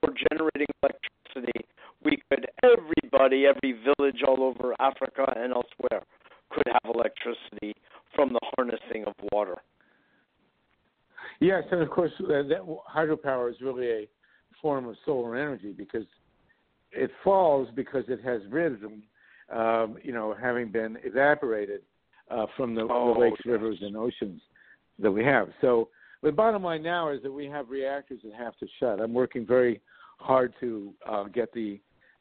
[0.00, 1.66] for generating electricity.
[2.04, 6.02] We could, everybody, every village all over Africa and elsewhere,
[6.50, 7.74] could have electricity
[8.14, 9.56] from the harnessing of water.
[11.40, 14.08] Yes, and of course, uh, that hydropower is really a
[14.60, 16.04] form of solar energy because
[16.92, 19.02] it falls because it has risen,
[19.54, 21.82] um, you know, having been evaporated
[22.30, 23.52] uh, from the, Oh, the lakes, yes.
[23.52, 24.40] rivers, and oceans
[24.98, 25.48] that we have.
[25.60, 25.88] So
[26.22, 29.00] the bottom line now is that we have reactors that have to shut.
[29.00, 29.80] I'm working very
[30.18, 31.80] hard to uh, get the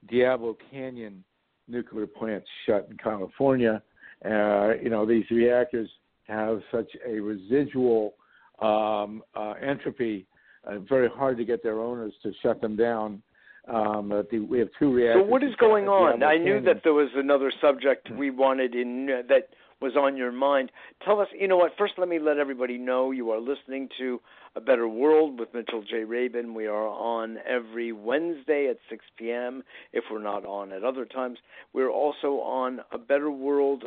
[0.09, 1.23] Diablo Canyon
[1.67, 3.81] nuclear plant shut in California.
[4.25, 5.89] Uh, you know, these reactors
[6.23, 8.13] have such a residual
[8.61, 10.25] um, uh, entropy.
[10.65, 13.21] Uh, very hard to get their owners to shut them down.
[13.67, 15.23] Um, the, we have two reactors.
[15.25, 16.23] So what is going on?
[16.23, 19.49] I knew that there was another subject we wanted in uh, that
[19.81, 20.71] was on your mind.
[21.05, 21.73] Tell us, you know what?
[21.77, 24.19] First, let me let everybody know you are listening to
[24.55, 26.03] A Better World with Mitchell J.
[26.03, 26.53] Rabin.
[26.53, 29.63] We are on every Wednesday at 6 p.m.
[29.93, 31.39] If we're not on at other times,
[31.73, 33.85] we're also on A Better World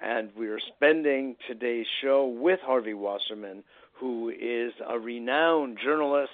[0.00, 3.62] And we are spending today's show with Harvey Wasserman,
[3.94, 6.32] who is a renowned journalist,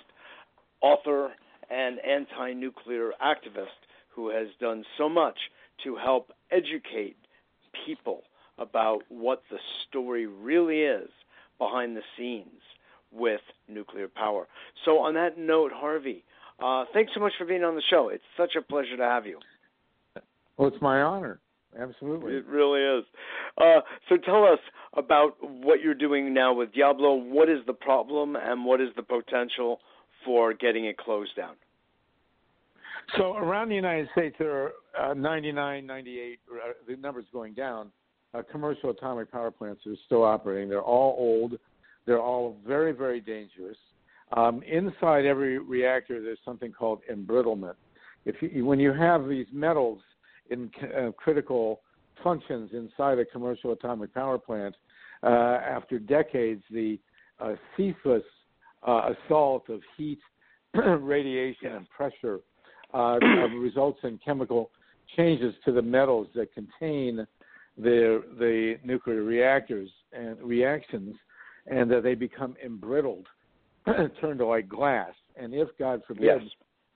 [0.81, 1.33] author,
[1.71, 3.67] and anti nuclear activist
[4.09, 5.37] who has done so much
[5.85, 7.17] to help educate
[7.87, 8.23] people
[8.59, 9.59] about what the
[9.89, 11.09] story really is
[11.59, 12.61] behind the scenes
[13.13, 14.47] with nuclear power.
[14.85, 16.25] So, on that note, Harvey,
[16.63, 18.09] uh, thanks so much for being on the show.
[18.09, 19.39] It's such a pleasure to have you.
[20.57, 21.41] Well, it's my honor.
[21.79, 22.35] Absolutely.
[22.35, 23.05] It really is.
[23.59, 24.59] Uh, so tell us
[24.97, 27.15] about what you're doing now with Diablo.
[27.15, 29.81] What is the problem and what is the potential
[30.25, 31.55] for getting it closed down?
[33.17, 37.91] So around the United States, there are uh, 99, 98, uh, the number's going down.
[38.35, 40.69] Uh, commercial atomic power plants are still operating.
[40.69, 41.59] They're all old.
[42.07, 43.77] They're all very, very dangerous.
[44.37, 47.75] Um, inside every reactor, there's something called embrittlement.
[48.25, 50.01] If you, when you have these metals
[50.51, 51.81] in uh, critical
[52.23, 54.75] functions inside a commercial atomic power plant,
[55.23, 56.99] uh, after decades, the
[57.41, 58.23] uh, ceaseless
[58.87, 60.21] uh, assault of heat,
[60.75, 62.41] radiation, and pressure
[62.95, 63.19] uh,
[63.59, 64.71] results in chemical
[65.17, 67.27] changes to the metals that contain
[67.77, 71.15] the the nuclear reactors and reactions,
[71.67, 73.27] and that they become embrittled,
[74.21, 75.13] turned to like glass.
[75.37, 76.41] And if God forbid yes.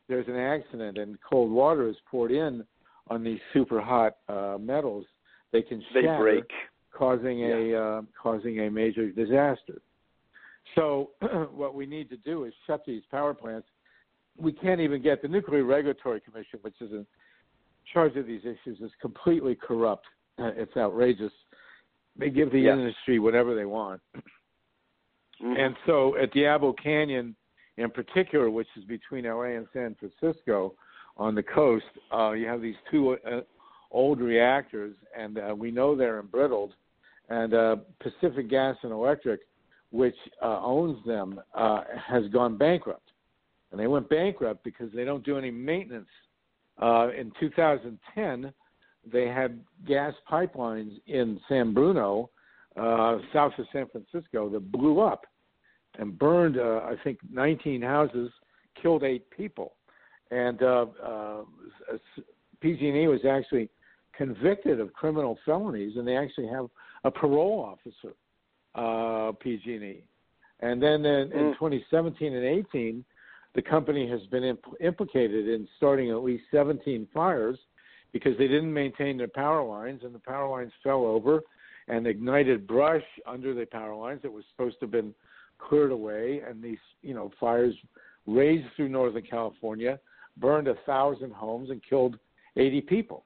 [0.08, 2.64] there's an accident and cold water is poured in
[3.08, 5.04] on these super hot uh, metals,
[5.52, 6.50] they can they shatter, break,
[6.92, 7.56] causing yeah.
[7.56, 9.80] a uh, causing a major disaster.
[10.74, 11.10] So
[11.54, 13.68] what we need to do is shut these power plants.
[14.38, 17.06] We can't even get the Nuclear Regulatory Commission, which is in
[17.92, 20.06] charge of these issues, is completely corrupt.
[20.38, 21.32] Uh, it's outrageous.
[22.16, 22.76] They give the yes.
[22.76, 24.00] industry whatever they want.
[25.42, 25.60] Mm-hmm.
[25.60, 27.34] And so at Diablo Canyon,
[27.76, 30.74] in particular, which is between LA and San Francisco
[31.16, 33.40] on the coast, uh, you have these two uh,
[33.90, 36.70] old reactors, and uh, we know they're embrittled.
[37.28, 39.40] And uh, Pacific Gas and Electric,
[39.90, 43.10] which uh, owns them, uh, has gone bankrupt.
[43.70, 46.08] And they went bankrupt because they don't do any maintenance.
[46.80, 48.52] Uh, in 2010,
[49.10, 52.30] they had gas pipelines in San Bruno,
[52.76, 55.26] uh, south of San Francisco, that blew up
[55.98, 58.30] and burned, uh, I think, 19 houses,
[58.80, 59.74] killed eight people.
[60.34, 61.42] And uh, uh,
[62.60, 63.68] PG&E was actually
[64.16, 66.66] convicted of criminal felonies, and they actually have
[67.04, 68.14] a parole officer,
[68.74, 70.02] uh, PG&E.
[70.60, 71.58] And then in, in Mm.
[71.58, 73.04] 2017 and 18,
[73.54, 77.58] the company has been imp- implicated in starting at least 17 fires
[78.12, 81.42] because they didn't maintain their power lines, and the power lines fell over
[81.88, 85.14] and ignited brush under the power lines that was supposed to have been
[85.58, 87.74] cleared away, and these you know fires
[88.26, 90.00] raged through Northern California,
[90.36, 92.18] burned a thousand homes, and killed
[92.56, 93.24] 80 people.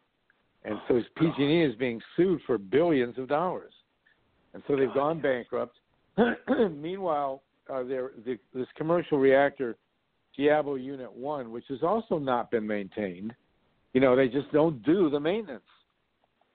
[0.65, 3.73] And so PG&E is being sued for billions of dollars,
[4.55, 5.79] and so they've gone bankrupt.
[6.49, 7.43] Meanwhile,
[7.73, 9.77] uh, there the, this commercial reactor,
[10.37, 13.35] Diablo Unit One, which has also not been maintained.
[13.95, 15.63] You know, they just don't do the maintenance.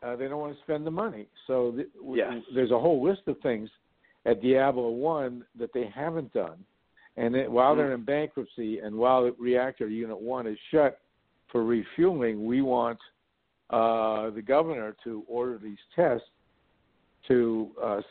[0.04, 1.28] Uh, they don't want to spend the money.
[1.48, 2.44] So th- Yes.
[2.54, 3.70] there's a whole list of things
[4.26, 6.64] at Diablo One that they haven't done.
[7.18, 11.00] And it, while they're in bankruptcy and while reactor unit one is shut
[11.52, 12.98] for refueling, we want
[13.70, 16.28] uh, the governor to order these tests
[17.28, 18.02] to uh,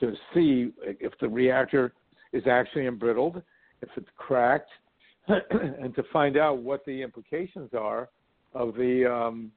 [0.00, 1.92] to see if the reactor
[2.32, 3.42] is actually embrittled,
[3.82, 4.70] if it's cracked,
[5.28, 8.08] and to find out what the implications are
[8.54, 9.52] of the um,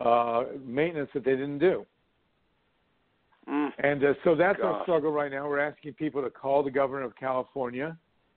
[0.00, 1.84] uh, maintenance that they didn't do.
[3.48, 3.70] Mm.
[3.78, 5.48] And uh, so that's our struggle right now.
[5.48, 7.96] We're asking people to call the governor of California.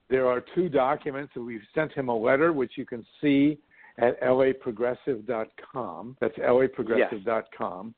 [0.10, 3.60] There are two documents, and we've sent him a letter, which you can see
[3.98, 6.18] at laprogressive.com.
[6.22, 7.96] That's laprogressive.com.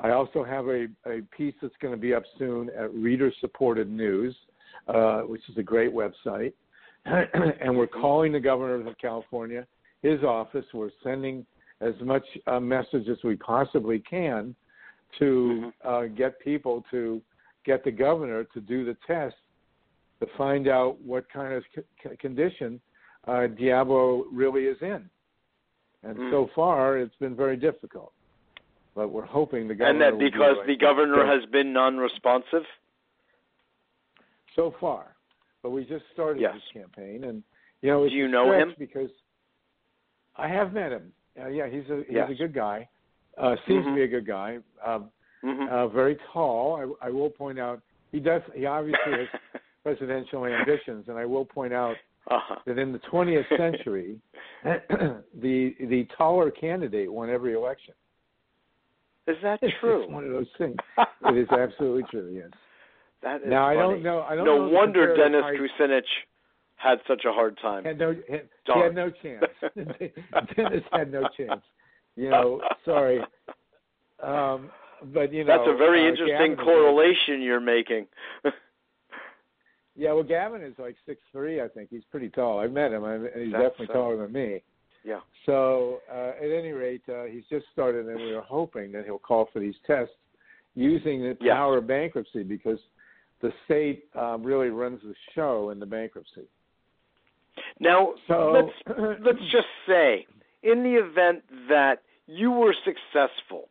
[0.00, 3.90] I also have a, a piece that's going to be up soon at Reader Supported
[3.90, 4.36] News,
[4.86, 6.52] uh, which is a great website.
[7.04, 9.66] and we're calling the governor of California,
[10.02, 10.64] his office.
[10.72, 11.44] We're sending
[11.80, 14.54] as much uh, message as we possibly can
[15.18, 17.20] to uh, get people to
[17.64, 19.34] get the governor to do the test
[20.20, 22.80] to find out what kind of c- condition
[23.26, 25.08] uh, Diablo really is in.
[26.02, 26.30] And Mm.
[26.30, 28.12] so far, it's been very difficult.
[28.94, 29.90] But we're hoping the governor.
[29.90, 32.64] And that because right the governor has been non-responsive.
[34.56, 35.14] so far.
[35.62, 36.54] But we just started Yes.
[36.54, 37.44] this campaign, and
[37.80, 38.74] you know, it's Do you know him?
[38.76, 39.10] Because
[40.36, 41.12] I have met him.
[41.40, 42.30] Uh, yeah, he's a he's Yes.
[42.30, 42.88] a good guy.
[43.36, 43.90] Uh, seems Mhm.
[43.90, 44.58] to be a good guy.
[44.84, 45.10] Um,
[45.42, 46.96] hmm uh, very tall.
[47.00, 48.42] I, I will point out he does.
[48.52, 49.28] He obviously has
[49.82, 51.96] presidential ambitions, and I will point out
[52.30, 52.56] uh-huh.
[52.66, 54.18] that in the 20th century,
[54.64, 57.94] the the taller candidate won every election.
[59.26, 60.04] Is that true?
[60.04, 60.76] It's one of those things.
[61.26, 62.30] it is absolutely true.
[62.34, 62.50] Yes.
[63.22, 64.22] That is now I don't know.
[64.22, 65.42] I don't no know wonder Dennis.
[65.42, 66.02] Kucinich
[66.76, 67.84] had such a hard time.
[67.84, 69.44] had no had, he had no chance.
[70.56, 71.62] Dennis had no chance.
[72.16, 73.20] You know, sorry.
[74.22, 74.70] Um,
[75.12, 78.06] but you know, That's a very uh, interesting Gavin correlation you're making.
[79.98, 81.60] Yeah, well, Gavin is like six three.
[81.60, 82.60] I think he's pretty tall.
[82.60, 84.62] I met him, and he's That's, definitely uh, taller than me.
[85.04, 85.18] yeah.
[85.44, 89.18] So, uh, at any rate, uh, he's just started, and we are hoping that he'll
[89.18, 90.14] call for these tests
[90.76, 91.54] using the Yes.
[91.56, 92.78] power of bankruptcy because
[93.40, 96.46] the state uh, really runs the show in the bankruptcy.
[97.80, 100.26] Now So let's let's just say,
[100.62, 103.68] in the event that you were successful,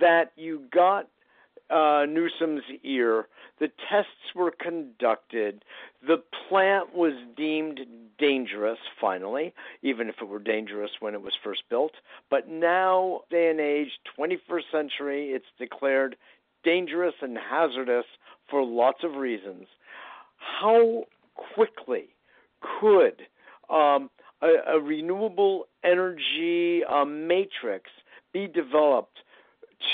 [0.00, 1.08] that you got
[1.70, 5.64] uh, Newsom's ear, the tests were conducted,
[6.06, 7.80] the plant was deemed
[8.18, 11.92] dangerous finally, even if it were dangerous when it was first built.
[12.30, 16.16] But now, day and age, 21st century, it's declared
[16.64, 18.04] dangerous and hazardous
[18.48, 19.66] for lots of reasons.
[20.36, 21.04] How
[21.54, 22.08] quickly
[22.80, 23.22] could
[23.68, 24.10] um,
[24.42, 27.90] a, a renewable energy uh, matrix
[28.32, 29.18] be developed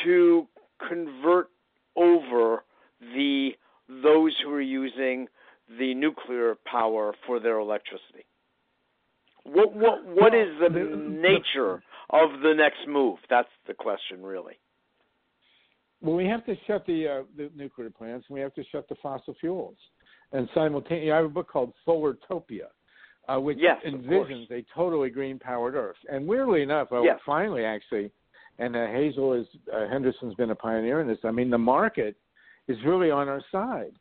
[0.05, 0.47] to
[0.89, 1.49] convert
[1.97, 2.64] over
[3.01, 3.51] the
[3.88, 5.28] those who are using
[5.78, 8.26] the nuclear power for their electricity?
[9.44, 13.18] What what what is the nature of the next move?
[13.30, 14.59] That's the question, really.
[16.03, 18.88] Well, we have to shut the uh, the nuclear plants, and we have to shut
[18.88, 19.76] the fossil fuels,
[20.32, 22.68] and simultaneously, I have a book called Solartopia,
[23.28, 25.97] uh, which yes, envisions a totally green powered Earth.
[26.11, 27.18] And weirdly enough, uh, yes.
[27.24, 28.11] finally, actually,
[28.59, 31.19] and uh, Hazel is uh, Henderson's been a pioneer in this.
[31.25, 32.17] I mean, the market
[32.69, 33.93] is really on our side.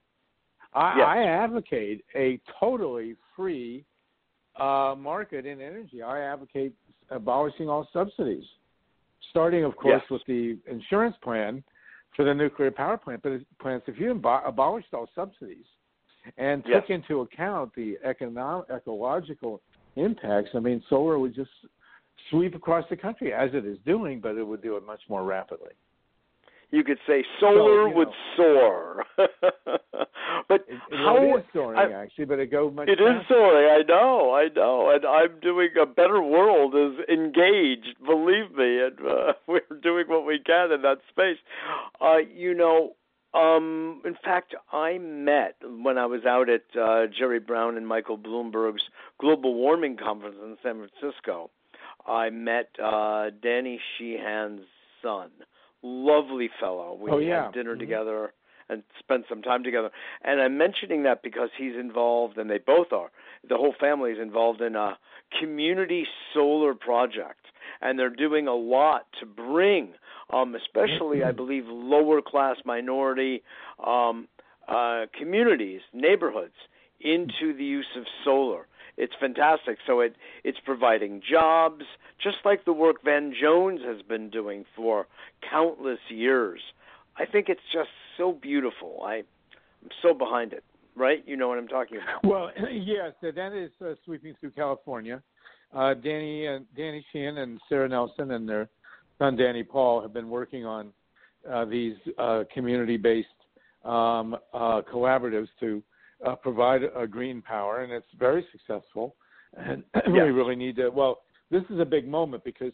[0.73, 1.05] I, yes.
[1.07, 3.85] I advocate a totally free
[4.59, 6.01] uh, market in energy.
[6.01, 6.73] I advocate
[7.09, 8.43] abolishing all subsidies,
[9.29, 10.11] starting, of course, yes.
[10.11, 11.63] with the insurance plan
[12.15, 13.21] for the nuclear power plant.
[13.23, 15.65] But plants, if you abolished all subsidies
[16.37, 16.81] and yes.
[16.81, 19.61] took into account the economic, ecological
[19.95, 21.51] impacts, I mean, solar would just
[22.29, 25.23] sweep across the country as it is doing, but it would do it much more
[25.23, 25.71] rapidly.
[26.71, 29.05] You could say solar so, would know, soar,
[30.49, 32.89] but it, how it is soaring I, actually, but it goes much.
[32.89, 33.19] It faster.
[33.19, 33.69] is soaring.
[33.69, 37.95] I know, I know, and I'm doing a better world is engaged.
[38.05, 41.37] Believe me, and uh, we're doing what we can in that space.
[42.01, 42.95] Uh, you know,
[43.35, 48.17] um, in fact, I met when I was out at uh, Jerry Brown and Michael
[48.17, 48.83] Bloomberg's
[49.19, 51.51] global warming conference in San Francisco.
[52.07, 54.61] I met uh, Danny Sheehan's
[55.01, 55.31] son
[55.85, 56.97] lovely fellow.
[56.99, 57.45] We oh, yeah.
[57.45, 57.79] had dinner mm-hmm.
[57.79, 58.33] together
[58.67, 59.91] and spent some time together.
[60.23, 63.11] And I'm mentioning that because he's involved, and they both are.
[63.47, 64.97] The whole family is involved in a
[65.39, 67.45] community solar project,
[67.81, 69.93] and they're doing a lot to bring,
[70.33, 73.43] um, especially I believe, lower class minority
[73.85, 74.27] um,
[74.67, 76.55] uh, communities, neighborhoods,
[76.99, 78.65] into the use of solar.
[78.97, 79.77] It's fantastic.
[79.85, 81.83] So it it's providing jobs,
[82.21, 85.07] just like the work Van Jones has been doing for
[85.49, 86.61] countless years.
[87.17, 89.01] I think it's just so beautiful.
[89.03, 90.63] I I'm so behind it.
[90.97, 91.23] Right?
[91.27, 92.23] You know what I'm talking about.
[92.23, 95.21] Well, yes, that is uh, sweeping through California.
[95.75, 98.69] Uh, Danny and Danny Sheehan and Sarah Nelson and their
[99.19, 100.93] son Danny Paul have been working on
[101.51, 103.27] uh, these uh, community-based
[103.83, 105.83] um, uh, collaboratives to
[106.25, 109.15] uh, provide a green power, and it's very successful.
[109.57, 110.89] And we really need to.
[110.89, 111.19] Well,
[111.51, 112.73] this is a big moment because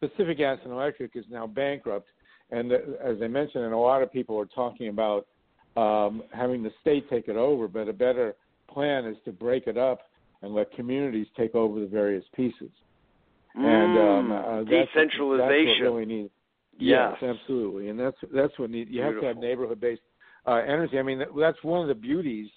[0.00, 2.08] Pacific Gas and Electric is now bankrupt,
[2.50, 5.26] and as I mentioned, and a lot of people are talking about
[5.76, 7.68] um, having the state take it over.
[7.68, 8.34] But a better
[8.72, 10.00] plan is to break it up
[10.42, 12.70] and let communities take over the various pieces.
[13.56, 15.66] Mm, and um, uh, that's, decentralization.
[15.66, 16.30] That's what really needs.
[16.80, 17.16] Yes.
[17.20, 18.88] yes, absolutely, and that's that's what need.
[18.88, 19.12] You Beautiful.
[19.14, 20.00] have to have neighborhood-based
[20.46, 20.98] uh, energy.
[20.98, 22.48] I mean, that's one of the beauties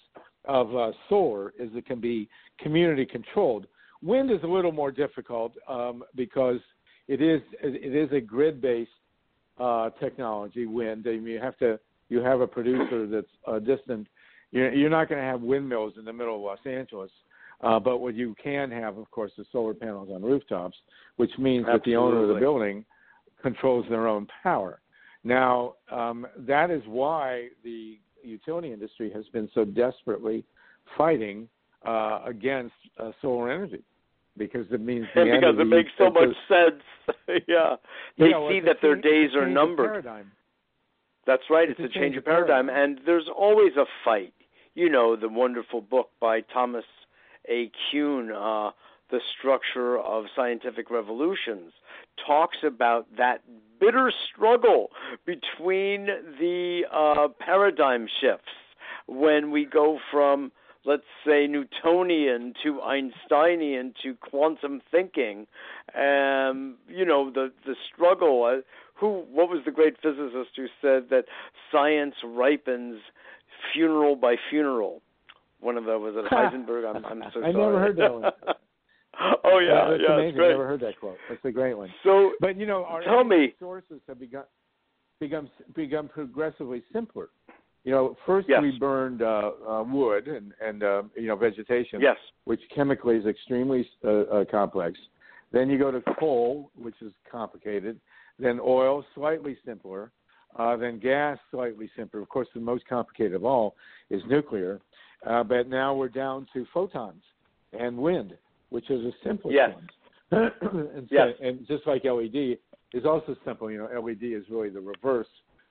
[0.44, 2.28] of uh, solar is it can be
[2.58, 3.66] community controlled.
[4.02, 6.58] Wind is a little more difficult um, because
[7.08, 8.90] it is it is a grid based
[9.58, 10.66] uh, technology.
[10.66, 11.78] Wind, I mean, you have to
[12.08, 14.06] you have a producer that's uh, distant.
[14.50, 17.10] You're, you're not going to have windmills in the middle of Los Angeles.
[17.62, 20.76] Uh, but what you can have, of course, is solar panels on rooftops,
[21.16, 21.78] which means Absolutely.
[21.78, 22.84] that the owner of the building
[23.40, 24.80] controls their own power.
[25.24, 30.44] Now, um, that is why the utility industry has been so desperately
[30.96, 31.48] fighting
[31.84, 33.82] uh, against uh, solar energy
[34.36, 36.82] because it means the and because it makes so much sense.
[37.48, 37.76] yeah,
[38.18, 40.06] they yeah, well, see that their days are numbered.
[41.26, 41.68] That's right.
[41.68, 44.32] It's, it's a a change of paradigm, and there's always a fight.
[44.74, 46.84] You know, the wonderful book by Thomas
[47.48, 47.70] A.
[47.90, 48.70] Kuhn, uh,
[49.12, 51.72] "The Structure of Scientific Revolutions,"
[52.26, 53.42] talks about that
[53.78, 54.90] bitter struggle
[55.24, 56.06] between
[56.40, 58.50] the uh, paradigm shifts
[59.06, 60.50] when we go from
[60.84, 65.46] let's say Newtonian to Einsteinian to quantum thinking.
[65.94, 68.44] Um, you know the the struggle.
[68.44, 68.62] Uh,
[68.94, 69.24] who?
[69.30, 71.24] What was the great physicist who said that
[71.70, 73.00] science ripens
[73.72, 75.02] funeral by funeral?
[75.60, 76.88] One of them was it Heisenberg.
[76.88, 77.46] I'm, I'm so sorry.
[77.46, 78.24] I never heard that one.
[79.52, 80.36] oh yeah, that's yeah, amazing.
[80.36, 80.46] great.
[80.46, 81.16] I never heard that quote.
[81.28, 81.92] That's a great one.
[82.04, 84.44] So, but you know, our tell me, sources have begun
[85.20, 87.28] become become progressively simpler.
[87.84, 88.60] You know, first yes.
[88.62, 93.26] we burned uh, uh, wood and and uh, you know vegetation, yes, which chemically is
[93.26, 94.98] extremely uh, uh, complex.
[95.52, 98.00] Then you go to coal, which is complicated.
[98.38, 100.10] Then oil, slightly simpler.
[100.56, 102.20] Uh, then gas, slightly simpler.
[102.20, 103.74] Of course, the most complicated of all
[104.10, 104.80] is nuclear.
[105.26, 107.22] Uh, but now we're down to photons
[107.78, 108.36] and wind,
[108.72, 109.70] which is the simplest yes.
[109.74, 109.88] one.
[110.96, 111.28] and, so, yes.
[111.42, 112.56] and just like LED
[112.94, 113.70] is also simple.
[113.70, 115.28] You know, LED is really the reverse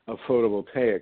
[0.07, 1.01] of photovoltaic.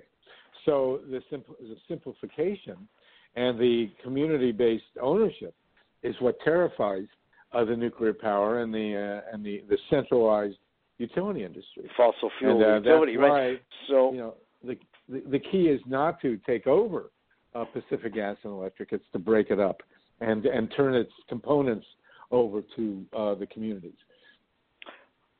[0.64, 2.88] So the, simpl- the simplification
[3.36, 5.54] and the community-based ownership
[6.02, 7.06] is what terrifies
[7.52, 10.56] uh, the nuclear power and the uh, and the, the centralized
[10.98, 11.90] utility industry.
[11.96, 13.62] Fossil fuel and, uh, utility, that's right?
[13.88, 14.34] So you know
[14.64, 14.76] the,
[15.08, 17.10] the the key is not to take over
[17.54, 19.82] uh, Pacific Gas and Electric; it's to break it up
[20.20, 21.86] and and turn its components
[22.30, 23.98] over to uh, the communities.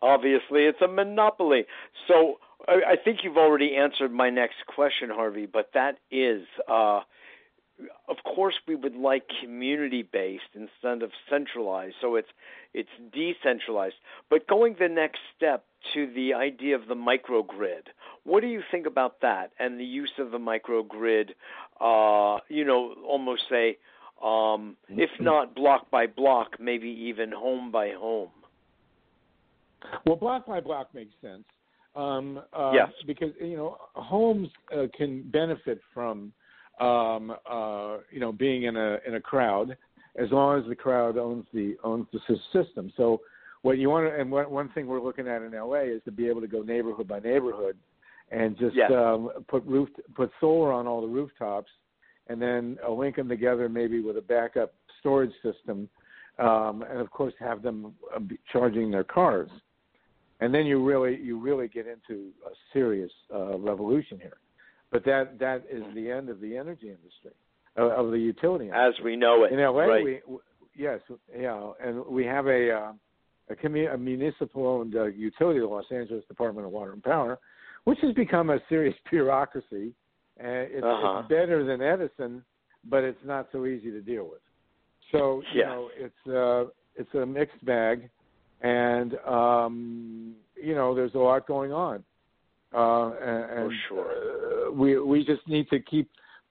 [0.03, 1.67] Obviously, it's a monopoly.
[2.09, 5.47] So I, I think you've already answered my next question, Harvey.
[5.47, 7.01] But that is, uh,
[8.09, 11.97] of course, we would like community-based instead of centralized.
[12.01, 12.29] So it's
[12.73, 13.97] it's decentralized.
[14.31, 15.65] But going the next step
[15.95, 17.89] to the idea of the microgrid,
[18.25, 21.31] what do you think about that and the use of the microgrid?
[21.81, 23.79] Uh, you know, almost say,
[24.25, 28.31] um, if not block by block, maybe even home by home.
[30.05, 31.45] Well, block by block makes sense.
[31.97, 32.91] Um, uh, yes.
[33.07, 36.33] Because you know homes uh, can benefit from
[36.81, 39.77] um, uh, you know being in a in a crowd
[40.17, 42.21] as long as the crowd owns the owns the
[42.53, 42.93] system.
[42.97, 43.21] So
[43.63, 46.13] what you want to and what, one thing we're looking at in LA is to
[46.13, 47.77] be able to go neighborhood by neighborhood
[48.31, 48.91] and just yes.
[48.93, 51.71] um, put roof put solar on all the rooftops
[52.31, 55.89] and then uh, link them together maybe with a backup storage system
[56.39, 58.21] um, and of course have them uh,
[58.53, 59.51] charging their cars
[60.41, 64.39] and then you really you really get into a serious uh, revolution here.
[64.91, 67.33] But that that is the end of the energy industry,
[67.79, 68.89] uh, of the utility industry.
[68.89, 69.53] as we know it.
[69.53, 70.05] In LA, right.
[70.05, 70.39] we, we
[70.75, 71.01] yes,
[71.39, 72.93] yeah, and we have a uh,
[73.51, 77.39] a, commu- a municipal-owned uh, utility, the Los Angeles Department of Water and Power,
[77.85, 79.93] which has become a serious bureaucracy.
[80.41, 81.19] And it's, Uh-huh.
[81.21, 82.45] it's better than Edison,
[82.85, 84.41] but it's not so easy to deal with.
[85.13, 85.69] So you Yes.
[85.69, 86.65] know, it's uh,
[86.97, 88.09] it's a mixed bag
[88.63, 92.05] and um, you know there's a lot going on.
[92.73, 94.13] Uh, and, and sure.
[94.69, 96.09] uh, we we just need to keep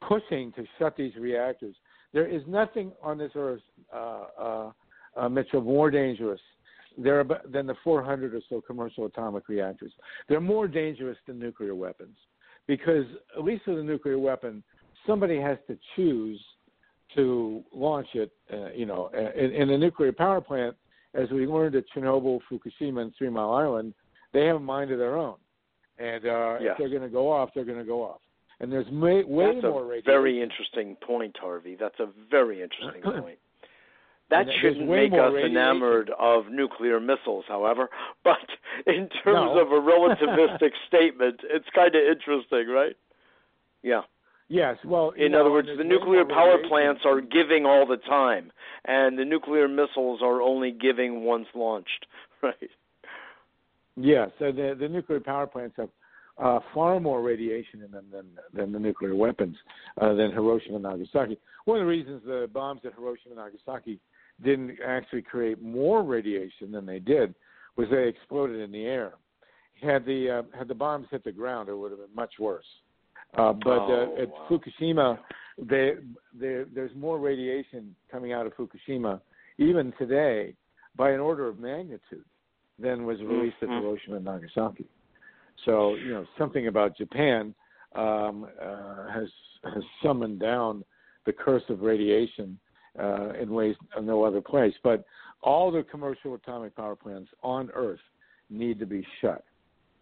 [0.07, 1.75] pushing to shut these reactors.
[2.13, 3.61] There is nothing on this earth,
[3.93, 4.71] uh, uh,
[5.15, 6.41] uh, Mitchell, more dangerous
[6.97, 9.93] there about, than the 400 or so commercial atomic reactors.
[10.27, 12.17] They're more dangerous than nuclear weapons
[12.70, 13.05] because
[13.36, 14.63] at least with a nuclear weapon,
[15.07, 16.39] somebody has to choose
[17.15, 18.32] to launch it.
[18.53, 20.76] Uh, you know, in, in a nuclear power plant,
[21.15, 23.95] as we learned at Chernobyl, Fukushima, and Three Mile Island,
[24.34, 25.38] they have a mind of their own,
[25.97, 26.74] and uh, Yes.
[26.74, 28.22] if they're going to go off, they're going to go off.
[28.59, 30.11] And there's way, way That's more a radiation.
[30.11, 31.76] very interesting point, Harvey.
[31.80, 33.39] That's a very interesting point.
[34.30, 35.57] That And shouldn't make us radiation.
[35.57, 37.89] enamored of nuclear missiles, however.
[38.23, 38.38] But
[38.86, 39.59] in terms No.
[39.59, 42.95] of a relativistic statement, it's kind of interesting, right?
[43.82, 44.01] Yeah.
[44.51, 46.69] Yes, well, In know, other words, the nuclear power radiation.
[46.69, 48.51] plants are giving all the time,
[48.86, 52.05] and the nuclear missiles are only giving once launched,
[52.41, 52.69] right?
[53.95, 54.27] Yeah.
[54.39, 55.89] so the the nuclear power plants have
[56.38, 59.55] uh, far more radiation in them than than the nuclear weapons
[60.01, 61.38] uh, than Hiroshima and Nagasaki.
[61.65, 63.99] One of the reasons the bombs at Hiroshima and Nagasaki
[64.43, 67.35] didn't actually create more radiation than they did
[67.75, 69.13] was they exploded in the air.
[69.81, 72.65] Had the uh, had the bombs hit the ground, it would have been much worse.
[73.37, 74.47] Uh, but Oh, uh, at wow.
[74.49, 75.19] Fukushima,
[75.57, 75.93] they,
[76.33, 79.21] they, there's more radiation coming out of Fukushima
[79.57, 80.55] even today
[80.95, 82.25] by an order of magnitude
[82.79, 84.85] than was released at Hiroshima and Nagasaki.
[85.65, 87.53] So you know something about Japan
[87.95, 89.27] um, uh, has
[89.63, 90.83] has summoned down
[91.25, 92.57] the curse of radiation
[92.97, 94.73] uh, in ways of no other place.
[94.83, 95.05] But
[95.41, 97.99] all the commercial atomic power plants on Earth
[98.49, 99.43] need to be shut.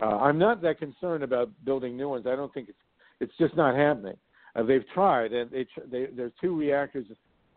[0.02, 2.26] Uh, I'm not that concerned about building new ones.
[2.28, 2.78] I don't think it's
[3.20, 4.16] it's just not happening.
[4.56, 7.06] Uh, they've tried, and they, they there's two reactors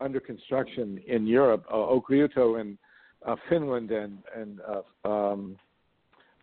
[0.00, 1.96] under construction in Europe, uh,
[2.56, 2.78] in
[3.26, 5.56] uh, Finland and and uh, um,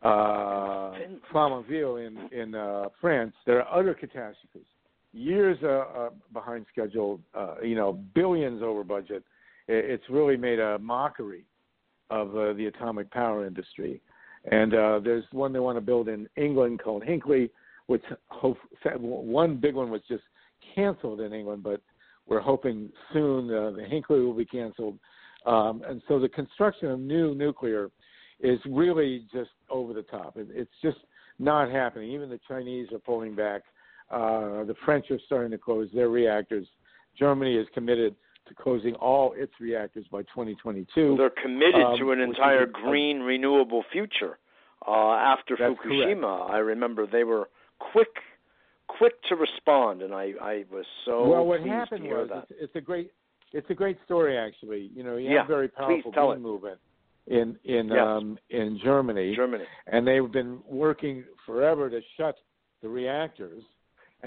[0.03, 0.93] uh,
[1.33, 3.33] Flamanville in in uh, France.
[3.45, 4.67] There are other catastrophes,
[5.13, 7.19] years uh, uh, behind schedule.
[7.33, 9.23] Uh, you know, billions over budget.
[9.67, 11.45] It, it's really made a mockery
[12.09, 14.01] of uh, the atomic power industry.
[14.51, 17.49] And uh, there's one they want to build in England called Hinkley,
[17.87, 18.57] which hope,
[18.99, 20.23] one big one was just
[20.75, 21.81] canceled in England, but
[22.27, 24.99] we're hoping soon uh, the Hinkley will be canceled.
[25.45, 27.89] Um, and so the construction of new nuclear
[28.39, 30.37] is really just over the top.
[30.37, 30.97] It, it's just
[31.39, 32.11] not happening.
[32.11, 33.61] Even the Chinese are pulling back.
[34.09, 36.67] Uh, the French are starting to close their reactors.
[37.17, 38.15] Germany is committed
[38.47, 41.15] to closing all its reactors by 2022.
[41.17, 44.37] They're committed Um, to an which is entire green, renewable future.
[44.87, 47.49] Uh, after Fukushima, I remember they were
[47.79, 48.15] quick,
[48.87, 52.29] quick to respond, and I, I was so well, what pleased happened to hear was
[52.29, 52.45] that.
[52.49, 53.11] it's, it's a great
[53.53, 54.91] it's a great story actually.
[54.93, 56.39] You know, you Yeah, have a very powerful green it.
[56.39, 56.79] movement
[57.27, 57.97] in in Yes.
[58.05, 59.65] um, in Germany, Germany.
[59.87, 62.35] and they've been working forever to shut
[62.81, 63.63] the reactors.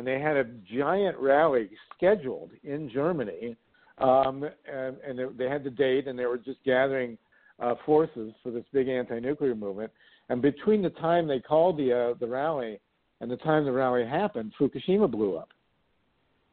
[0.01, 0.45] And they had a
[0.75, 3.55] giant rally scheduled in Germany
[3.99, 7.19] um, and, and they, had the date, and they were just gathering
[7.59, 9.93] uh, forces for this big anti-nuclear movement.
[10.31, 12.81] And between the time they called the uh, the rally
[13.21, 15.51] and the time the rally happened, Fukushima blew up.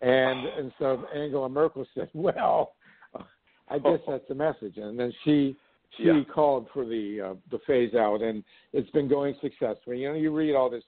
[0.02, 2.74] And and so Angela Merkel said, "Well,
[3.70, 5.56] I guess that's the message." And then she
[5.96, 6.24] she Yeah.
[6.36, 8.44] called for the uh, the phase out, and
[8.74, 10.02] it's been going successfully.
[10.02, 10.84] You know, you read all this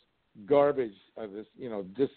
[0.45, 2.09] garbage of this, you know, dis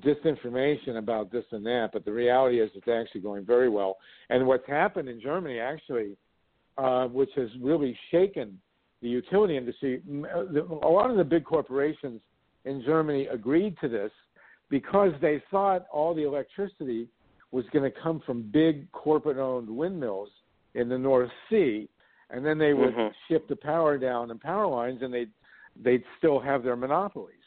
[0.00, 3.96] disinformation about this and that, but the reality is it's actually going very well.
[4.30, 6.16] And what's happened in Germany actually,
[6.78, 8.58] uh, which has really shaken
[9.02, 10.02] the utility industry,
[10.34, 12.20] uh, a lot of the big corporations
[12.64, 14.10] in Germany agreed to this
[14.68, 17.08] because they thought all the electricity
[17.52, 20.30] was going to come from big corporate-owned windmills
[20.74, 21.88] in the North Sea,
[22.30, 23.14] and then they would Mhm.
[23.28, 25.30] ship the power down in power lines, and they'd
[25.76, 27.43] they'd still have their monopolies.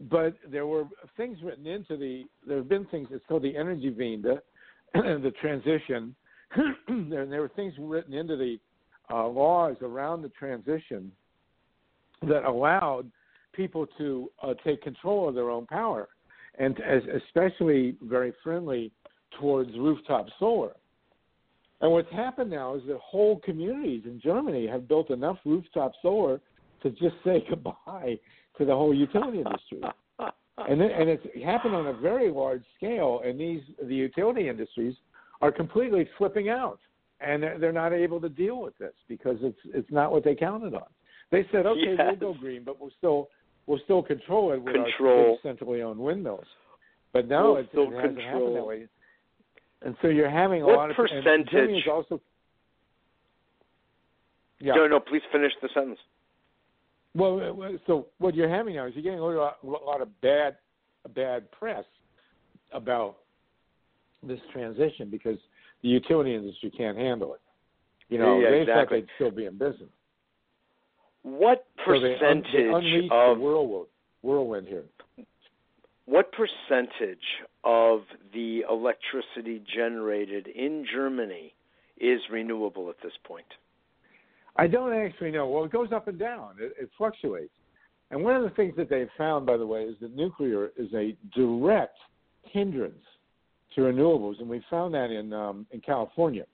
[0.00, 0.84] But there were
[1.16, 2.24] things written into the.
[2.46, 3.08] There have been things.
[3.10, 4.38] It's called the Energiewende,
[4.94, 6.14] the transition.
[6.88, 8.58] there, there were things written into the
[9.10, 11.10] uh, laws around the transition
[12.22, 13.10] that allowed
[13.52, 16.08] people to uh, take control of their own power,
[16.58, 18.90] and as, especially very friendly
[19.38, 20.72] towards rooftop solar.
[21.80, 26.40] And what's happened now is that whole communities in Germany have built enough rooftop solar
[26.82, 28.18] to just say goodbye
[28.58, 29.80] to the whole utility industry.
[30.68, 34.94] And it, and it's happened on a very large scale, and these the utility industries
[35.42, 36.78] are completely flipping out,
[37.20, 40.34] and they're, they're not able to deal with this because it's it's not what they
[40.36, 40.86] counted on.
[41.32, 42.16] They said, okay, Yes.
[42.20, 43.28] we'll go green, but we'll still
[43.66, 45.32] we'll still control it with Control.
[45.32, 46.46] our centrally owned windmills.
[47.12, 48.86] But now We'll it's, still it hasn't happened that way.
[49.82, 52.20] And so you're having a What lot of percentage- also
[54.60, 54.74] yeah.
[54.74, 55.98] No, no, please finish the sentence.
[57.14, 60.20] Well, uh, so what you're having now is you're getting a lot, a lot of
[60.20, 60.56] bad,
[61.14, 61.84] bad press
[62.72, 63.16] about
[64.22, 65.38] this transition because
[65.82, 67.40] the utility industry can't handle it.
[68.08, 69.00] You know, Yeah, they exactly.
[69.00, 69.90] thought they'd still be in business.
[71.22, 73.86] What So they, un- percentage they of whirlwind,
[74.22, 74.84] whirlwind here.
[76.06, 77.18] what percentage
[77.64, 78.00] of
[78.34, 81.54] the electricity generated in Germany
[81.98, 83.46] is renewable at this point?
[84.56, 85.48] I don't actually know.
[85.48, 86.56] Well, it goes up and down.
[86.60, 87.52] It, it fluctuates.
[88.10, 90.92] And one of the things that they've found, by the way, is that nuclear is
[90.94, 91.96] a direct
[92.42, 93.02] hindrance
[93.74, 96.44] to renewables, and we found that in um, in California.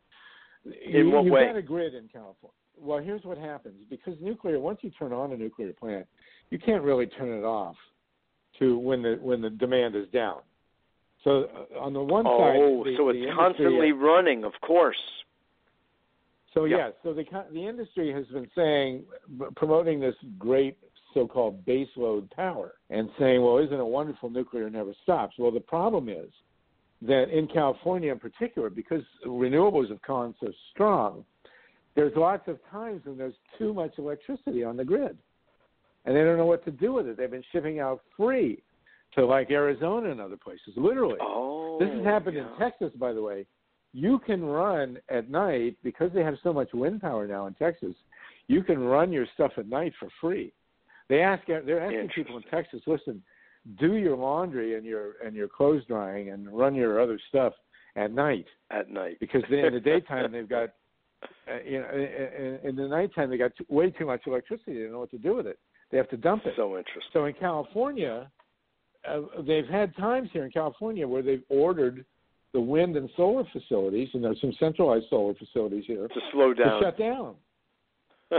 [0.65, 0.73] In
[1.07, 1.47] you, what you've way?
[1.47, 2.55] got a grid in California.
[2.79, 4.59] Well, here's what happens because nuclear.
[4.59, 6.07] Once you turn on a nuclear plant,
[6.51, 7.77] you can't really turn it off
[8.59, 10.39] to when the when the demand is down.
[11.25, 14.97] So uh, on the one side, Oh, so it's industry- constantly running, of course.
[16.55, 16.77] So Yeah.
[16.77, 19.05] yeah, so the the industry has been saying,
[19.57, 20.77] promoting this great
[21.15, 24.31] so-called baseload power, and saying, well, isn't it wonderful?
[24.31, 25.35] Nuclear never stops.
[25.39, 26.31] Well, the problem is
[27.03, 31.25] that in California, in particular, because renewables have gone so strong,
[31.97, 35.19] there's lots of times when there's too much electricity on the grid,
[36.05, 37.17] and they don't know what to do with it.
[37.17, 38.63] They've been shipping out free
[39.15, 41.19] to like Arizona and other places, literally.
[41.21, 42.53] Oh, This has happened yeah.
[42.53, 43.47] in Texas, by the way.
[43.93, 47.95] You can run at night because they have so much wind power now in Texas.
[48.47, 50.53] You can run your stuff at night for free.
[51.09, 53.21] They ask they're asking people in Texas, listen,
[53.79, 57.53] do your laundry and your and your clothes drying and run your other stuff
[57.97, 60.71] at night at night because they, in the daytime they've got
[61.49, 64.75] uh, you know in, in the nighttime they got too, way too much electricity.
[64.75, 65.59] They don't know what to do with it.
[65.91, 66.55] They have to dump it.
[66.57, 67.03] so interesting.
[67.13, 68.31] So in California,
[69.09, 72.05] uh, they've had times here in California where they've ordered
[72.53, 76.81] the wind and solar facilities, and there's some centralized solar facilities here, To slow down,
[76.81, 77.35] to shut down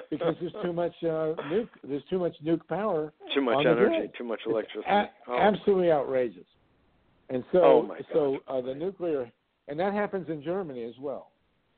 [0.09, 1.69] because there's too much uh, nuke.
[1.83, 3.13] There's too much nuke power.
[3.33, 4.89] too much energy, too much electricity.
[4.89, 5.37] a- oh.
[5.37, 6.45] Absolutely outrageous.
[7.29, 9.31] And so, Oh, so uh, the nuclear,
[9.67, 11.31] and that happens in Germany as well.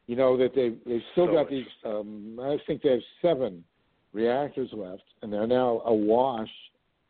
[0.07, 1.65] You know that they they've still So got these.
[1.85, 3.63] Um, I think they have seven
[4.11, 6.49] reactors left, and they're now awash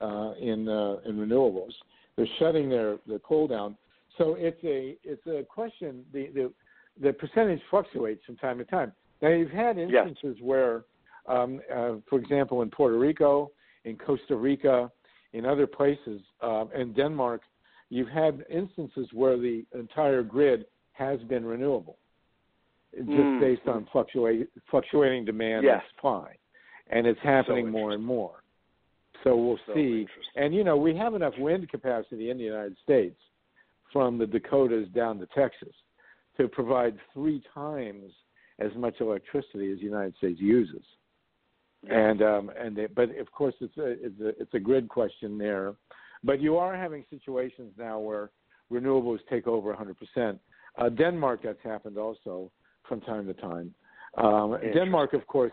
[0.02, 1.72] uh, in uh, in renewables.
[2.16, 3.78] They're shutting their their coal down.
[4.18, 6.06] So it's a it's a question.
[6.14, 6.54] The the
[7.02, 8.94] the percentage fluctuates from time to time.
[9.22, 10.08] Now you've had Yes.
[10.08, 10.86] instances where,
[11.28, 13.52] um, uh, for example, in Puerto Rico,
[13.86, 14.92] in Costa Rica,
[15.34, 17.42] in other places, um, in Denmark,
[17.90, 21.98] you've had instances where the entire grid has been renewable,
[23.08, 23.40] just Mm.
[23.40, 25.82] based on fluctuate, fluctuating demand Yes.
[25.82, 26.38] and supply,
[26.88, 28.44] and it's happening more and more.
[29.24, 30.08] So we'll So see.
[30.36, 33.20] And you know, we have enough wind capacity in the United States,
[33.94, 35.74] from the Dakotas down to Texas,
[36.38, 38.12] to provide three times
[38.60, 40.84] as much electricity as the United States uses.
[41.90, 45.38] And um, and they, but of course it's a, it's a it's a grid question
[45.38, 45.76] there.
[46.24, 48.32] But you are having situations now where
[48.72, 50.40] renewables take over 100%.
[50.78, 52.50] Uh, Denmark, that's happened also
[52.88, 53.74] from time to time.
[54.18, 55.52] Um, Denmark, of course,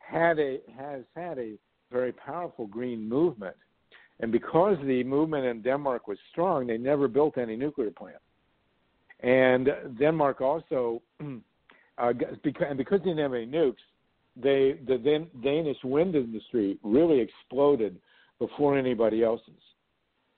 [0.00, 1.54] had a has had a
[1.92, 3.56] very powerful green movement,
[4.20, 8.18] and because the movement in Denmark was strong, they never built any nuclear plant.
[9.20, 11.02] And Denmark also,
[11.98, 12.12] uh,
[12.42, 13.76] because, and because they didn't have any nukes,
[14.36, 17.98] they the Dan- Danish wind industry really exploded
[18.38, 19.54] before anybody else's.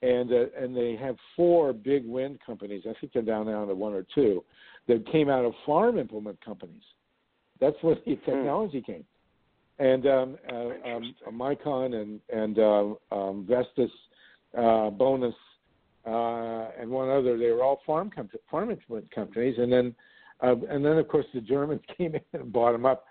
[0.01, 2.83] And uh, and they have four big wind companies.
[2.89, 4.43] I think they're down now to one or two
[4.87, 6.81] that came out of farm implement companies.
[7.59, 8.25] That's where the hmm.
[8.25, 9.05] technology came.
[9.81, 13.89] And um, uh, um, Micon and and uh, um, Vestas,
[14.55, 15.33] uh, Bonus,
[16.05, 17.35] uh, and one other.
[17.35, 19.95] They were all farm com- farm implement companies, and then
[20.41, 23.05] uh, and then of course the Germans came in and bought them up.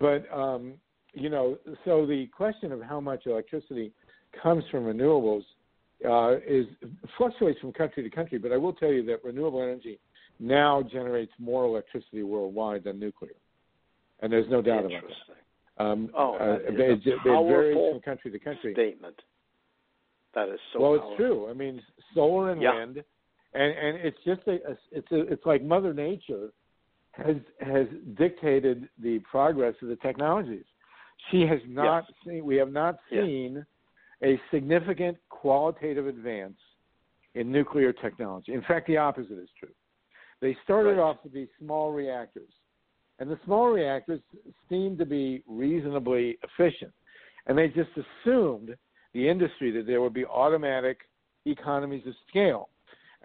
[0.00, 0.74] But um,
[1.12, 3.92] you know, so the question of how much electricity
[4.42, 5.44] comes from renewables
[6.08, 6.64] uh, is
[7.18, 8.38] fluctuates from country to country.
[8.38, 9.98] But I will tell you that renewable energy
[10.40, 13.34] now generates more electricity worldwide than nuclear,
[14.20, 15.43] and there's no doubt about that.
[15.78, 18.72] Um, oh, uh, it, it varies from country to country.
[18.74, 19.20] Statement.
[20.34, 20.80] That is so.
[20.80, 21.10] Well, powerful.
[21.10, 21.50] it's true.
[21.50, 21.82] I mean,
[22.14, 22.74] solar and yeah.
[22.74, 23.02] wind,
[23.54, 24.58] and and it's just a,
[24.92, 26.50] it's a, it's like Mother Nature
[27.12, 30.64] has has dictated the progress of the technologies.
[31.30, 32.18] She has not yes.
[32.26, 32.44] seen.
[32.44, 33.64] We have not seen
[34.22, 36.56] a significant qualitative advance
[37.34, 38.52] in nuclear technology.
[38.52, 39.72] In fact, the opposite is true.
[40.40, 40.98] They started right.
[40.98, 42.50] off with these small reactors,
[43.18, 44.20] and the small reactors
[44.68, 46.92] seemed to be reasonably efficient,
[47.46, 48.76] and they just assumed
[49.12, 50.98] the industry that there would be automatic
[51.46, 52.68] economies of scale.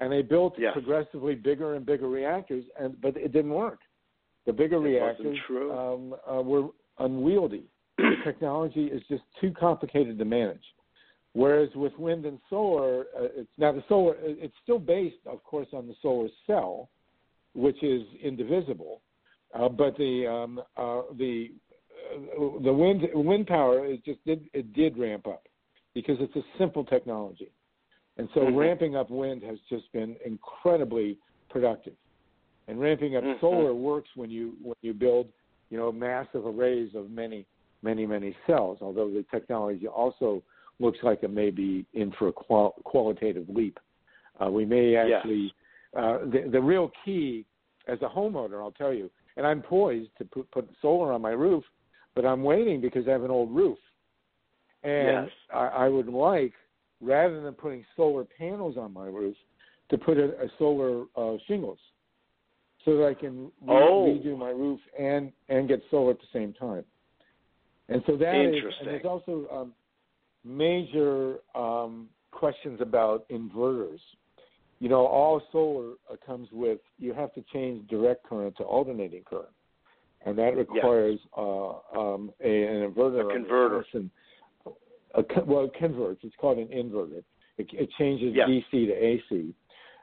[0.02, 0.72] And they built yes.
[0.74, 3.80] progressively bigger and bigger reactors, and but it didn't work.
[4.46, 6.70] The bigger it reactors um, uh, were
[7.00, 7.66] unwieldy.
[7.98, 10.64] the technology is just too complicated to manage.
[11.34, 14.16] Whereas with wind and solar, uh, it's now the solar.
[14.22, 16.90] It's still based, of course, on the solar cell,
[17.54, 19.02] which is indivisible.
[19.54, 21.52] Uh, but the um, uh, the
[22.16, 25.44] uh, the wind wind power is just did it did ramp up
[25.94, 27.52] because it's a simple technology.
[28.18, 28.56] And so mm-hmm.
[28.56, 31.18] ramping up wind has just been incredibly
[31.50, 31.94] productive.
[32.68, 33.40] And ramping up mm-hmm.
[33.40, 35.28] solar works when you when you build,
[35.70, 37.48] you know, massive arrays of many,
[37.82, 38.80] many, many cells.
[38.82, 40.44] Although the technology also
[40.80, 43.80] looks like it may be in for a qual- qualitative leap.
[44.40, 45.52] Uh, we may actually
[45.96, 46.04] yes.
[46.04, 47.46] uh, the, the real key
[47.88, 51.32] as a homeowner, I'll tell you, and I'm poised to put, put solar on my
[51.32, 51.64] roof,
[52.14, 53.78] but I'm waiting because I have an old roof
[54.84, 55.30] and yes.
[55.54, 56.54] I, I would like,
[57.02, 59.36] rather than putting solar panels on my roof,
[59.92, 61.80] to put a, a solar uh, shingles,
[62.84, 64.20] so that I can re- oh.
[64.22, 66.84] redo my roof and and get solar at the same time.
[67.88, 69.74] And so that is, and there's also um,
[70.46, 74.00] major um, questions about inverters.
[74.80, 79.24] You know, all solar uh, comes with you have to change direct current to alternating
[79.24, 79.50] current,
[80.26, 81.30] and that requires yes.
[81.38, 83.30] uh, um, a, an inverter.
[83.30, 83.84] A converter
[85.16, 86.22] a, well, it converts.
[86.24, 87.24] It's called an inverter.
[87.58, 88.48] It, it changes yes.
[88.48, 89.54] DC to AC.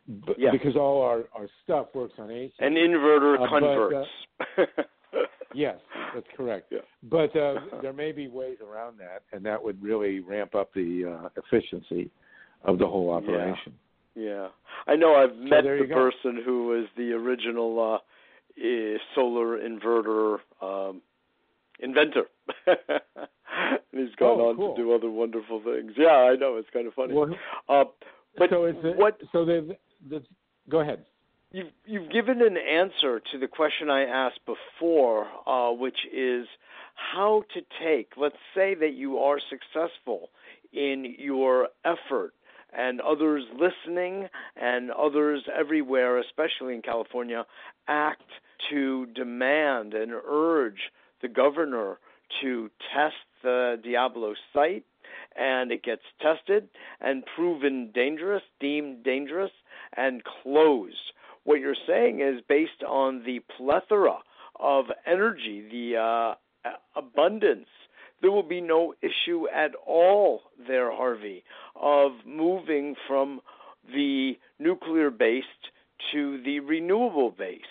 [0.08, 0.52] B- yes.
[0.52, 2.52] Because all our, our stuff works on AC.
[2.60, 4.08] An inverter uh, converts.
[4.38, 4.84] But, uh,
[5.54, 5.76] yes,
[6.14, 6.72] that's correct.
[6.72, 6.80] Yeah.
[7.04, 11.18] But uh, there may be ways around that, and that would really ramp up the
[11.24, 12.10] uh, efficiency
[12.64, 13.56] of the whole operation.
[13.66, 13.72] Yeah.
[14.16, 14.48] Yeah.
[14.86, 15.94] I know I've so met the go.
[15.94, 21.02] person who was the original uh, solar inverter um,
[21.80, 22.24] inventor.
[22.66, 22.76] and
[23.92, 24.74] he's gone oh, on cool.
[24.74, 25.92] to do other wonderful things.
[25.96, 27.14] Yeah, I know it's kind of funny.
[27.14, 27.34] Well,
[27.68, 27.84] uh,
[28.38, 29.20] but so it's a, what?
[29.32, 29.76] So the,
[30.08, 30.22] the
[30.68, 31.04] go ahead.
[31.52, 36.46] You've you've given an answer to the question I asked before, uh, which is
[36.94, 38.12] how to take.
[38.16, 40.30] Let's say that you are successful
[40.72, 42.34] in your effort
[42.76, 44.28] and others listening
[44.60, 47.44] and others everywhere, especially in California,
[47.88, 48.30] act
[48.70, 50.90] to demand and urge
[51.22, 51.98] the governor
[52.40, 54.84] to test the Diablo site,
[55.36, 56.68] and it gets tested
[57.00, 59.52] and proven dangerous, deemed dangerous,
[59.96, 61.12] and closed.
[61.44, 64.18] What you're saying is based on the plethora
[64.58, 67.68] of energy, the uh, abundance.
[68.22, 71.44] There will be no issue at all there, Harvey,
[71.80, 73.40] of moving from
[73.92, 75.46] the nuclear based
[76.12, 77.62] to the renewable based.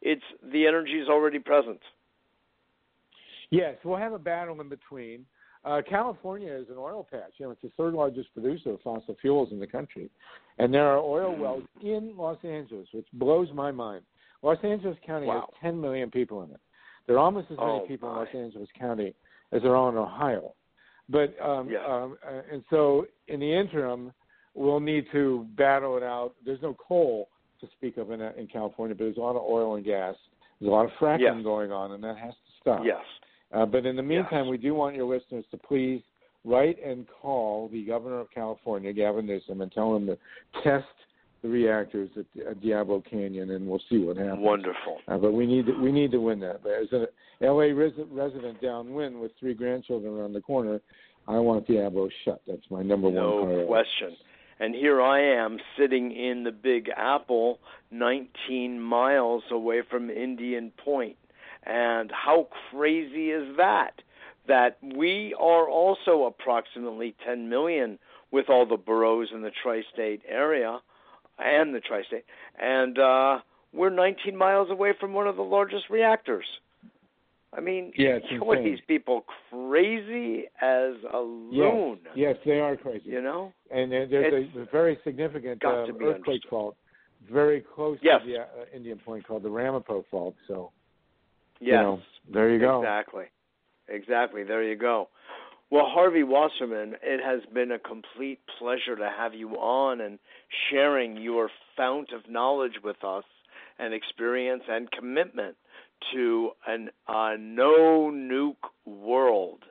[0.00, 1.80] It's the energy is already present.
[3.50, 5.24] Yes, we'll have a battle in between.
[5.64, 7.32] Uh, California is an oil patch.
[7.38, 10.08] You know, it's the third largest producer of fossil fuels in the country,
[10.58, 14.02] and there are oil wells in Los Angeles, which blows my mind.
[14.42, 15.48] Los Angeles County wow.
[15.50, 16.60] has 10 million people in it.
[17.06, 18.20] There are almost as many oh, people my.
[18.20, 19.14] in Los Angeles County
[19.52, 20.54] as there are in Ohio.
[21.08, 21.80] But um, yes.
[21.88, 24.12] um, uh, and so in the interim,
[24.54, 26.34] we'll need to battle it out.
[26.44, 27.28] There's no coal
[27.60, 30.14] to speak of in, in California, but there's a lot of oil and gas.
[30.60, 31.44] There's a lot of fracking yes.
[31.44, 32.82] going on, and that has to stop.
[32.84, 33.02] Yes.
[33.52, 34.50] Uh, but in the meantime, yes.
[34.50, 36.02] we do want your listeners to please
[36.44, 40.18] write and call the governor of California, Gavin Newsom, and tell him to
[40.62, 40.86] test
[41.42, 44.40] the reactors at, at Diablo Canyon, and we'll see what happens.
[44.40, 44.98] Wonderful.
[45.06, 46.62] Uh, but we need to, we need to win that.
[46.62, 47.06] But as an
[47.40, 50.80] LA res- resident downwind with three grandchildren around the corner,
[51.26, 52.40] I want Diablo shut.
[52.46, 53.56] That's my number no one.
[53.58, 54.16] No question.
[54.60, 57.60] And here I am sitting in the Big Apple,
[57.92, 61.16] 19 miles away from Indian Point.
[61.64, 64.02] And how crazy is that?
[64.48, 67.98] That we are also approximately 10 million
[68.30, 70.80] with all the boroughs in the tri state area
[71.38, 72.24] and the tri state.
[72.60, 73.38] And uh,
[73.72, 76.46] we're 19 miles away from one of the largest reactors.
[77.56, 81.98] I mean, yeah, what these people crazy as a loon.
[82.14, 83.08] Yes, yes, they are crazy.
[83.08, 86.42] You know, and uh, there's a, a, very significant uh, earthquake understood.
[86.50, 86.76] fault
[87.30, 88.20] very close yes.
[88.24, 90.34] to the uh, Indian Point called the Ramapo fault.
[90.46, 90.72] So,
[91.60, 91.66] yes.
[91.66, 92.00] you know,
[92.32, 92.80] there you go.
[92.80, 93.24] Exactly,
[93.88, 94.44] exactly.
[94.44, 95.08] There you go.
[95.70, 100.18] Well, Harvey Wasserman, it has been a complete pleasure to have you on and
[100.70, 103.24] sharing your fount of knowledge with us
[103.78, 105.56] and experience and commitment
[106.12, 109.64] to an uh, no nuke world.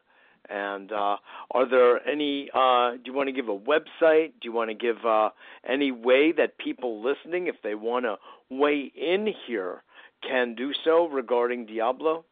[0.50, 1.18] And uh,
[1.52, 2.50] are there any?
[2.54, 4.32] Uh, do you want to give a website?
[4.40, 5.30] Do you want to give uh,
[5.68, 8.16] any way that people listening, if they want to
[8.50, 9.84] weigh in here,
[10.26, 12.24] can do so regarding Diablo?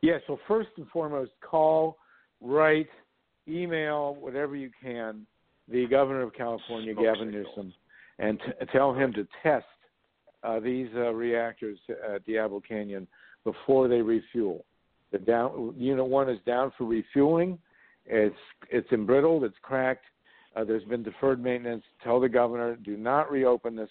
[0.00, 0.18] Yeah.
[0.26, 1.98] So first and foremost, call,
[2.40, 2.88] write,
[3.46, 5.26] email, whatever you can,
[5.70, 7.44] the governor of California, Smoke Gavin signal.
[7.56, 7.74] Newsom,
[8.18, 9.66] and t- tell him to test
[10.42, 11.78] uh, these uh, reactors
[12.14, 13.06] at Diablo Canyon
[13.44, 14.64] before they refuel.
[15.12, 17.58] The down unit one is down for refueling.
[18.06, 18.36] It's
[18.70, 19.44] it's embrittled.
[19.44, 20.04] It's cracked.
[20.56, 21.84] Uh, there's been deferred maintenance.
[22.02, 23.90] Tell the governor do not reopen this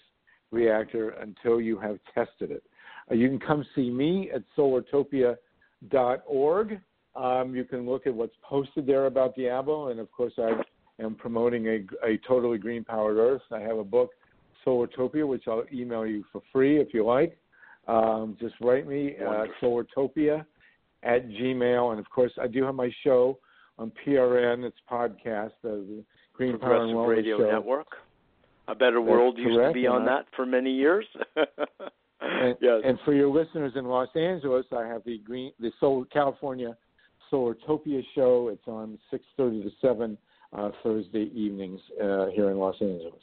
[0.50, 2.64] reactor until you have tested it.
[3.10, 6.80] Uh, you can come see me at solartopia.org.
[7.16, 10.52] Um, you can look at what's posted there about Diablo, and of course I
[11.00, 13.42] am promoting a, a totally green powered Earth.
[13.50, 14.10] I have a book
[14.66, 17.38] Solartopia, which I'll email you for free if you like.
[17.88, 20.44] Um, just write me uh, Solartopia
[21.02, 23.38] at Gmail, and of course I do have my show
[23.78, 24.64] on PRN.
[24.64, 27.50] It's podcast, the Green Power and Wellness Radio Show.
[27.50, 27.88] Network.
[28.68, 31.06] A Better World used to be on that for many years.
[32.22, 32.82] And, yes.
[32.84, 36.76] and for your listeners in Los Angeles, I have the Green, the Solar California
[37.32, 38.50] Solartopia show.
[38.52, 40.18] It's on 6:30 to 7
[40.56, 43.14] uh, Thursday evenings uh, here in Los Angeles.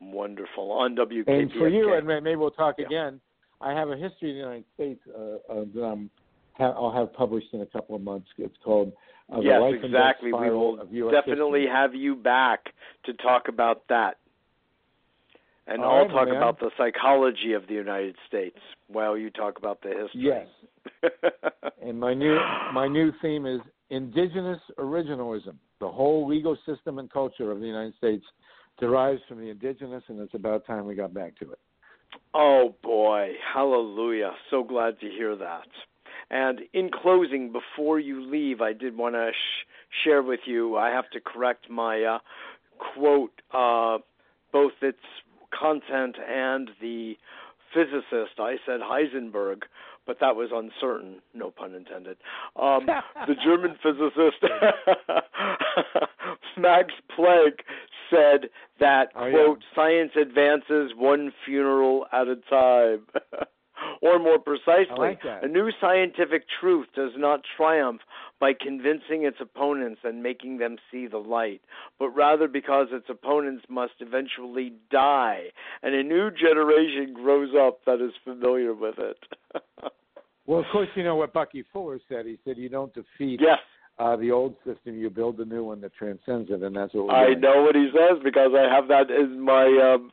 [0.00, 1.28] Wonderful on WKPFK.
[1.42, 2.86] And for you, and maybe we'll talk Yeah.
[2.86, 3.20] again.
[3.60, 6.10] I have a history of the United States uh, that I'm,
[6.54, 8.26] ha- I'll have published in a couple of months.
[8.38, 8.92] It's called
[9.32, 10.32] uh, The yes, exactly.
[10.32, 10.76] We will
[11.12, 11.72] definitely History.
[11.72, 12.74] have you back
[13.04, 14.16] to talk about that.
[15.68, 16.38] And All I'll right, talk man.
[16.38, 18.58] about the psychology of the United States
[18.88, 20.22] while you talk about the history.
[20.22, 20.46] Yes.
[21.80, 22.36] And my new
[22.72, 23.60] my new theme is
[23.90, 25.54] indigenous originalism.
[25.80, 28.24] The whole legal system and culture of the United States
[28.78, 31.58] derives from the indigenous, and it's about time we got back to it.
[32.34, 34.32] Oh boy, hallelujah.
[34.50, 35.66] So glad to hear that.
[36.30, 39.66] And in closing, before you leave, I did want to sh-
[40.04, 42.18] share with you, I have to correct my uh,
[42.94, 43.98] quote, uh,
[44.52, 44.98] both its
[45.58, 47.16] content and the
[47.74, 48.38] physicist.
[48.38, 49.62] I said Heisenberg,
[50.06, 52.16] but that was uncertain, no pun intended.
[52.60, 52.86] Um,
[53.26, 54.42] the German physicist
[56.58, 57.60] Max Planck
[58.10, 58.50] said
[58.80, 59.32] that Oh, yeah.
[59.32, 63.06] quote science advances one funeral at a time.
[64.02, 68.00] or more precisely, like a new scientific truth does not triumph
[68.40, 71.62] by convincing its opponents and making them see the light,
[72.00, 75.44] but rather because its opponents must eventually die,
[75.84, 79.16] and a new generation grows up that is familiar with it.
[80.44, 82.26] Well, of course, you know what Bucky Fuller said.
[82.26, 83.60] He said, "You don't defeat yes,
[84.00, 87.06] uh, the old system; you build a new one that transcends it." And that's what
[87.06, 87.40] we're I doing.
[87.42, 90.10] know what he says because I have that in my um,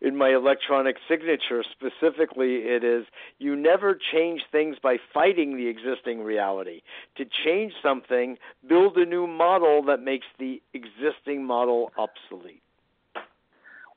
[0.00, 1.64] in my electronic signature.
[1.72, 3.06] Specifically, it is
[3.38, 6.82] you never change things by fighting the existing reality.
[7.16, 8.38] To change something,
[8.68, 12.62] build a new model that makes the existing model obsolete.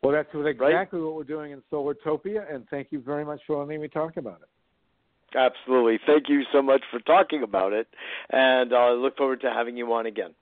[0.01, 3.81] Well, that's exactly what we're doing in Solartopia, and thank you very much for letting
[3.81, 5.37] me talk about it.
[5.37, 5.99] Absolutely.
[6.05, 7.87] Thank you so much for talking about it,
[8.31, 10.33] and uh, I look forward to having you on again.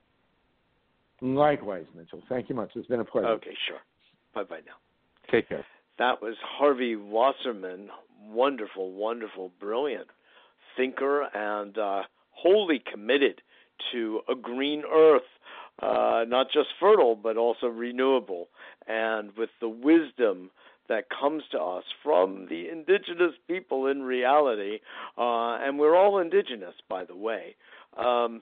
[1.22, 2.24] Likewise, Mitchell.
[2.30, 2.72] Thank you much.
[2.76, 3.28] It's been a pleasure.
[3.28, 3.80] Okay, sure.
[4.34, 4.74] Bye bye now.
[5.32, 5.66] Take care.
[5.98, 7.90] That was Harvey Wasserman.
[8.30, 10.08] Wonderful, wonderful, brilliant
[10.78, 13.42] thinker and uh, wholly committed
[13.92, 15.22] to a green earth,
[15.82, 18.48] uh, not just fertile, but also renewable.
[18.88, 20.52] And with the wisdom
[20.88, 24.80] that comes to us from the indigenous people in reality,
[25.18, 27.56] uh, and we're all indigenous, by the way.
[27.98, 28.42] Um,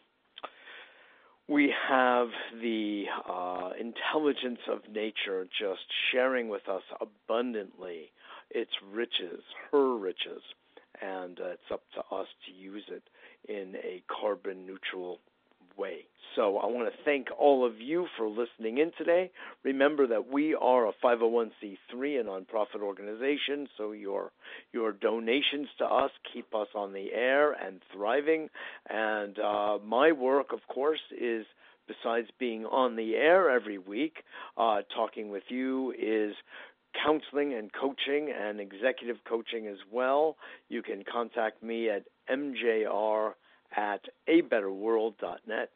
[1.48, 2.28] we have
[2.62, 5.82] the uh, intelligence of nature just
[6.12, 8.12] sharing with us abundantly
[8.50, 9.42] its riches,
[9.72, 10.42] her riches,
[11.02, 13.04] and uh, it's up to us to use it
[13.48, 15.20] in a carbon neutral
[15.78, 16.06] way.
[16.36, 19.32] So I want to thank all of you for listening in today.
[19.64, 24.32] Remember that we are a 501c3 a nonprofit organization, so your
[24.72, 28.50] your donations to us keep us on the air and thriving.
[28.88, 31.46] And uh, my work, of course, is
[31.88, 34.18] besides being on the air every week,
[34.58, 36.36] uh, talking with you, is
[37.04, 40.36] counseling and coaching and executive coaching as well.
[40.70, 43.34] You can contact me at mjr
[43.76, 45.70] at abetterworld.net.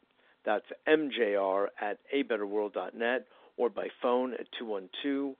[0.45, 3.27] That's mjr at abetterworld.net
[3.57, 5.35] or by phone at 212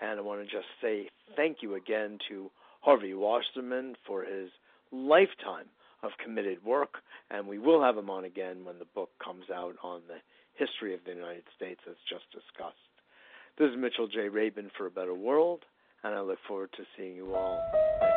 [0.00, 4.50] And I want to just say thank you again to Harvey Wasserman for his
[4.90, 5.66] lifetime
[6.02, 6.94] of committed work,
[7.30, 10.18] and we will have him on again when the book comes out on the
[10.54, 12.76] history of the United States, as just discussed.
[13.58, 14.28] This is Mitchell J.
[14.28, 15.60] Rabin for a Better World,
[16.02, 18.11] and I look forward to seeing you all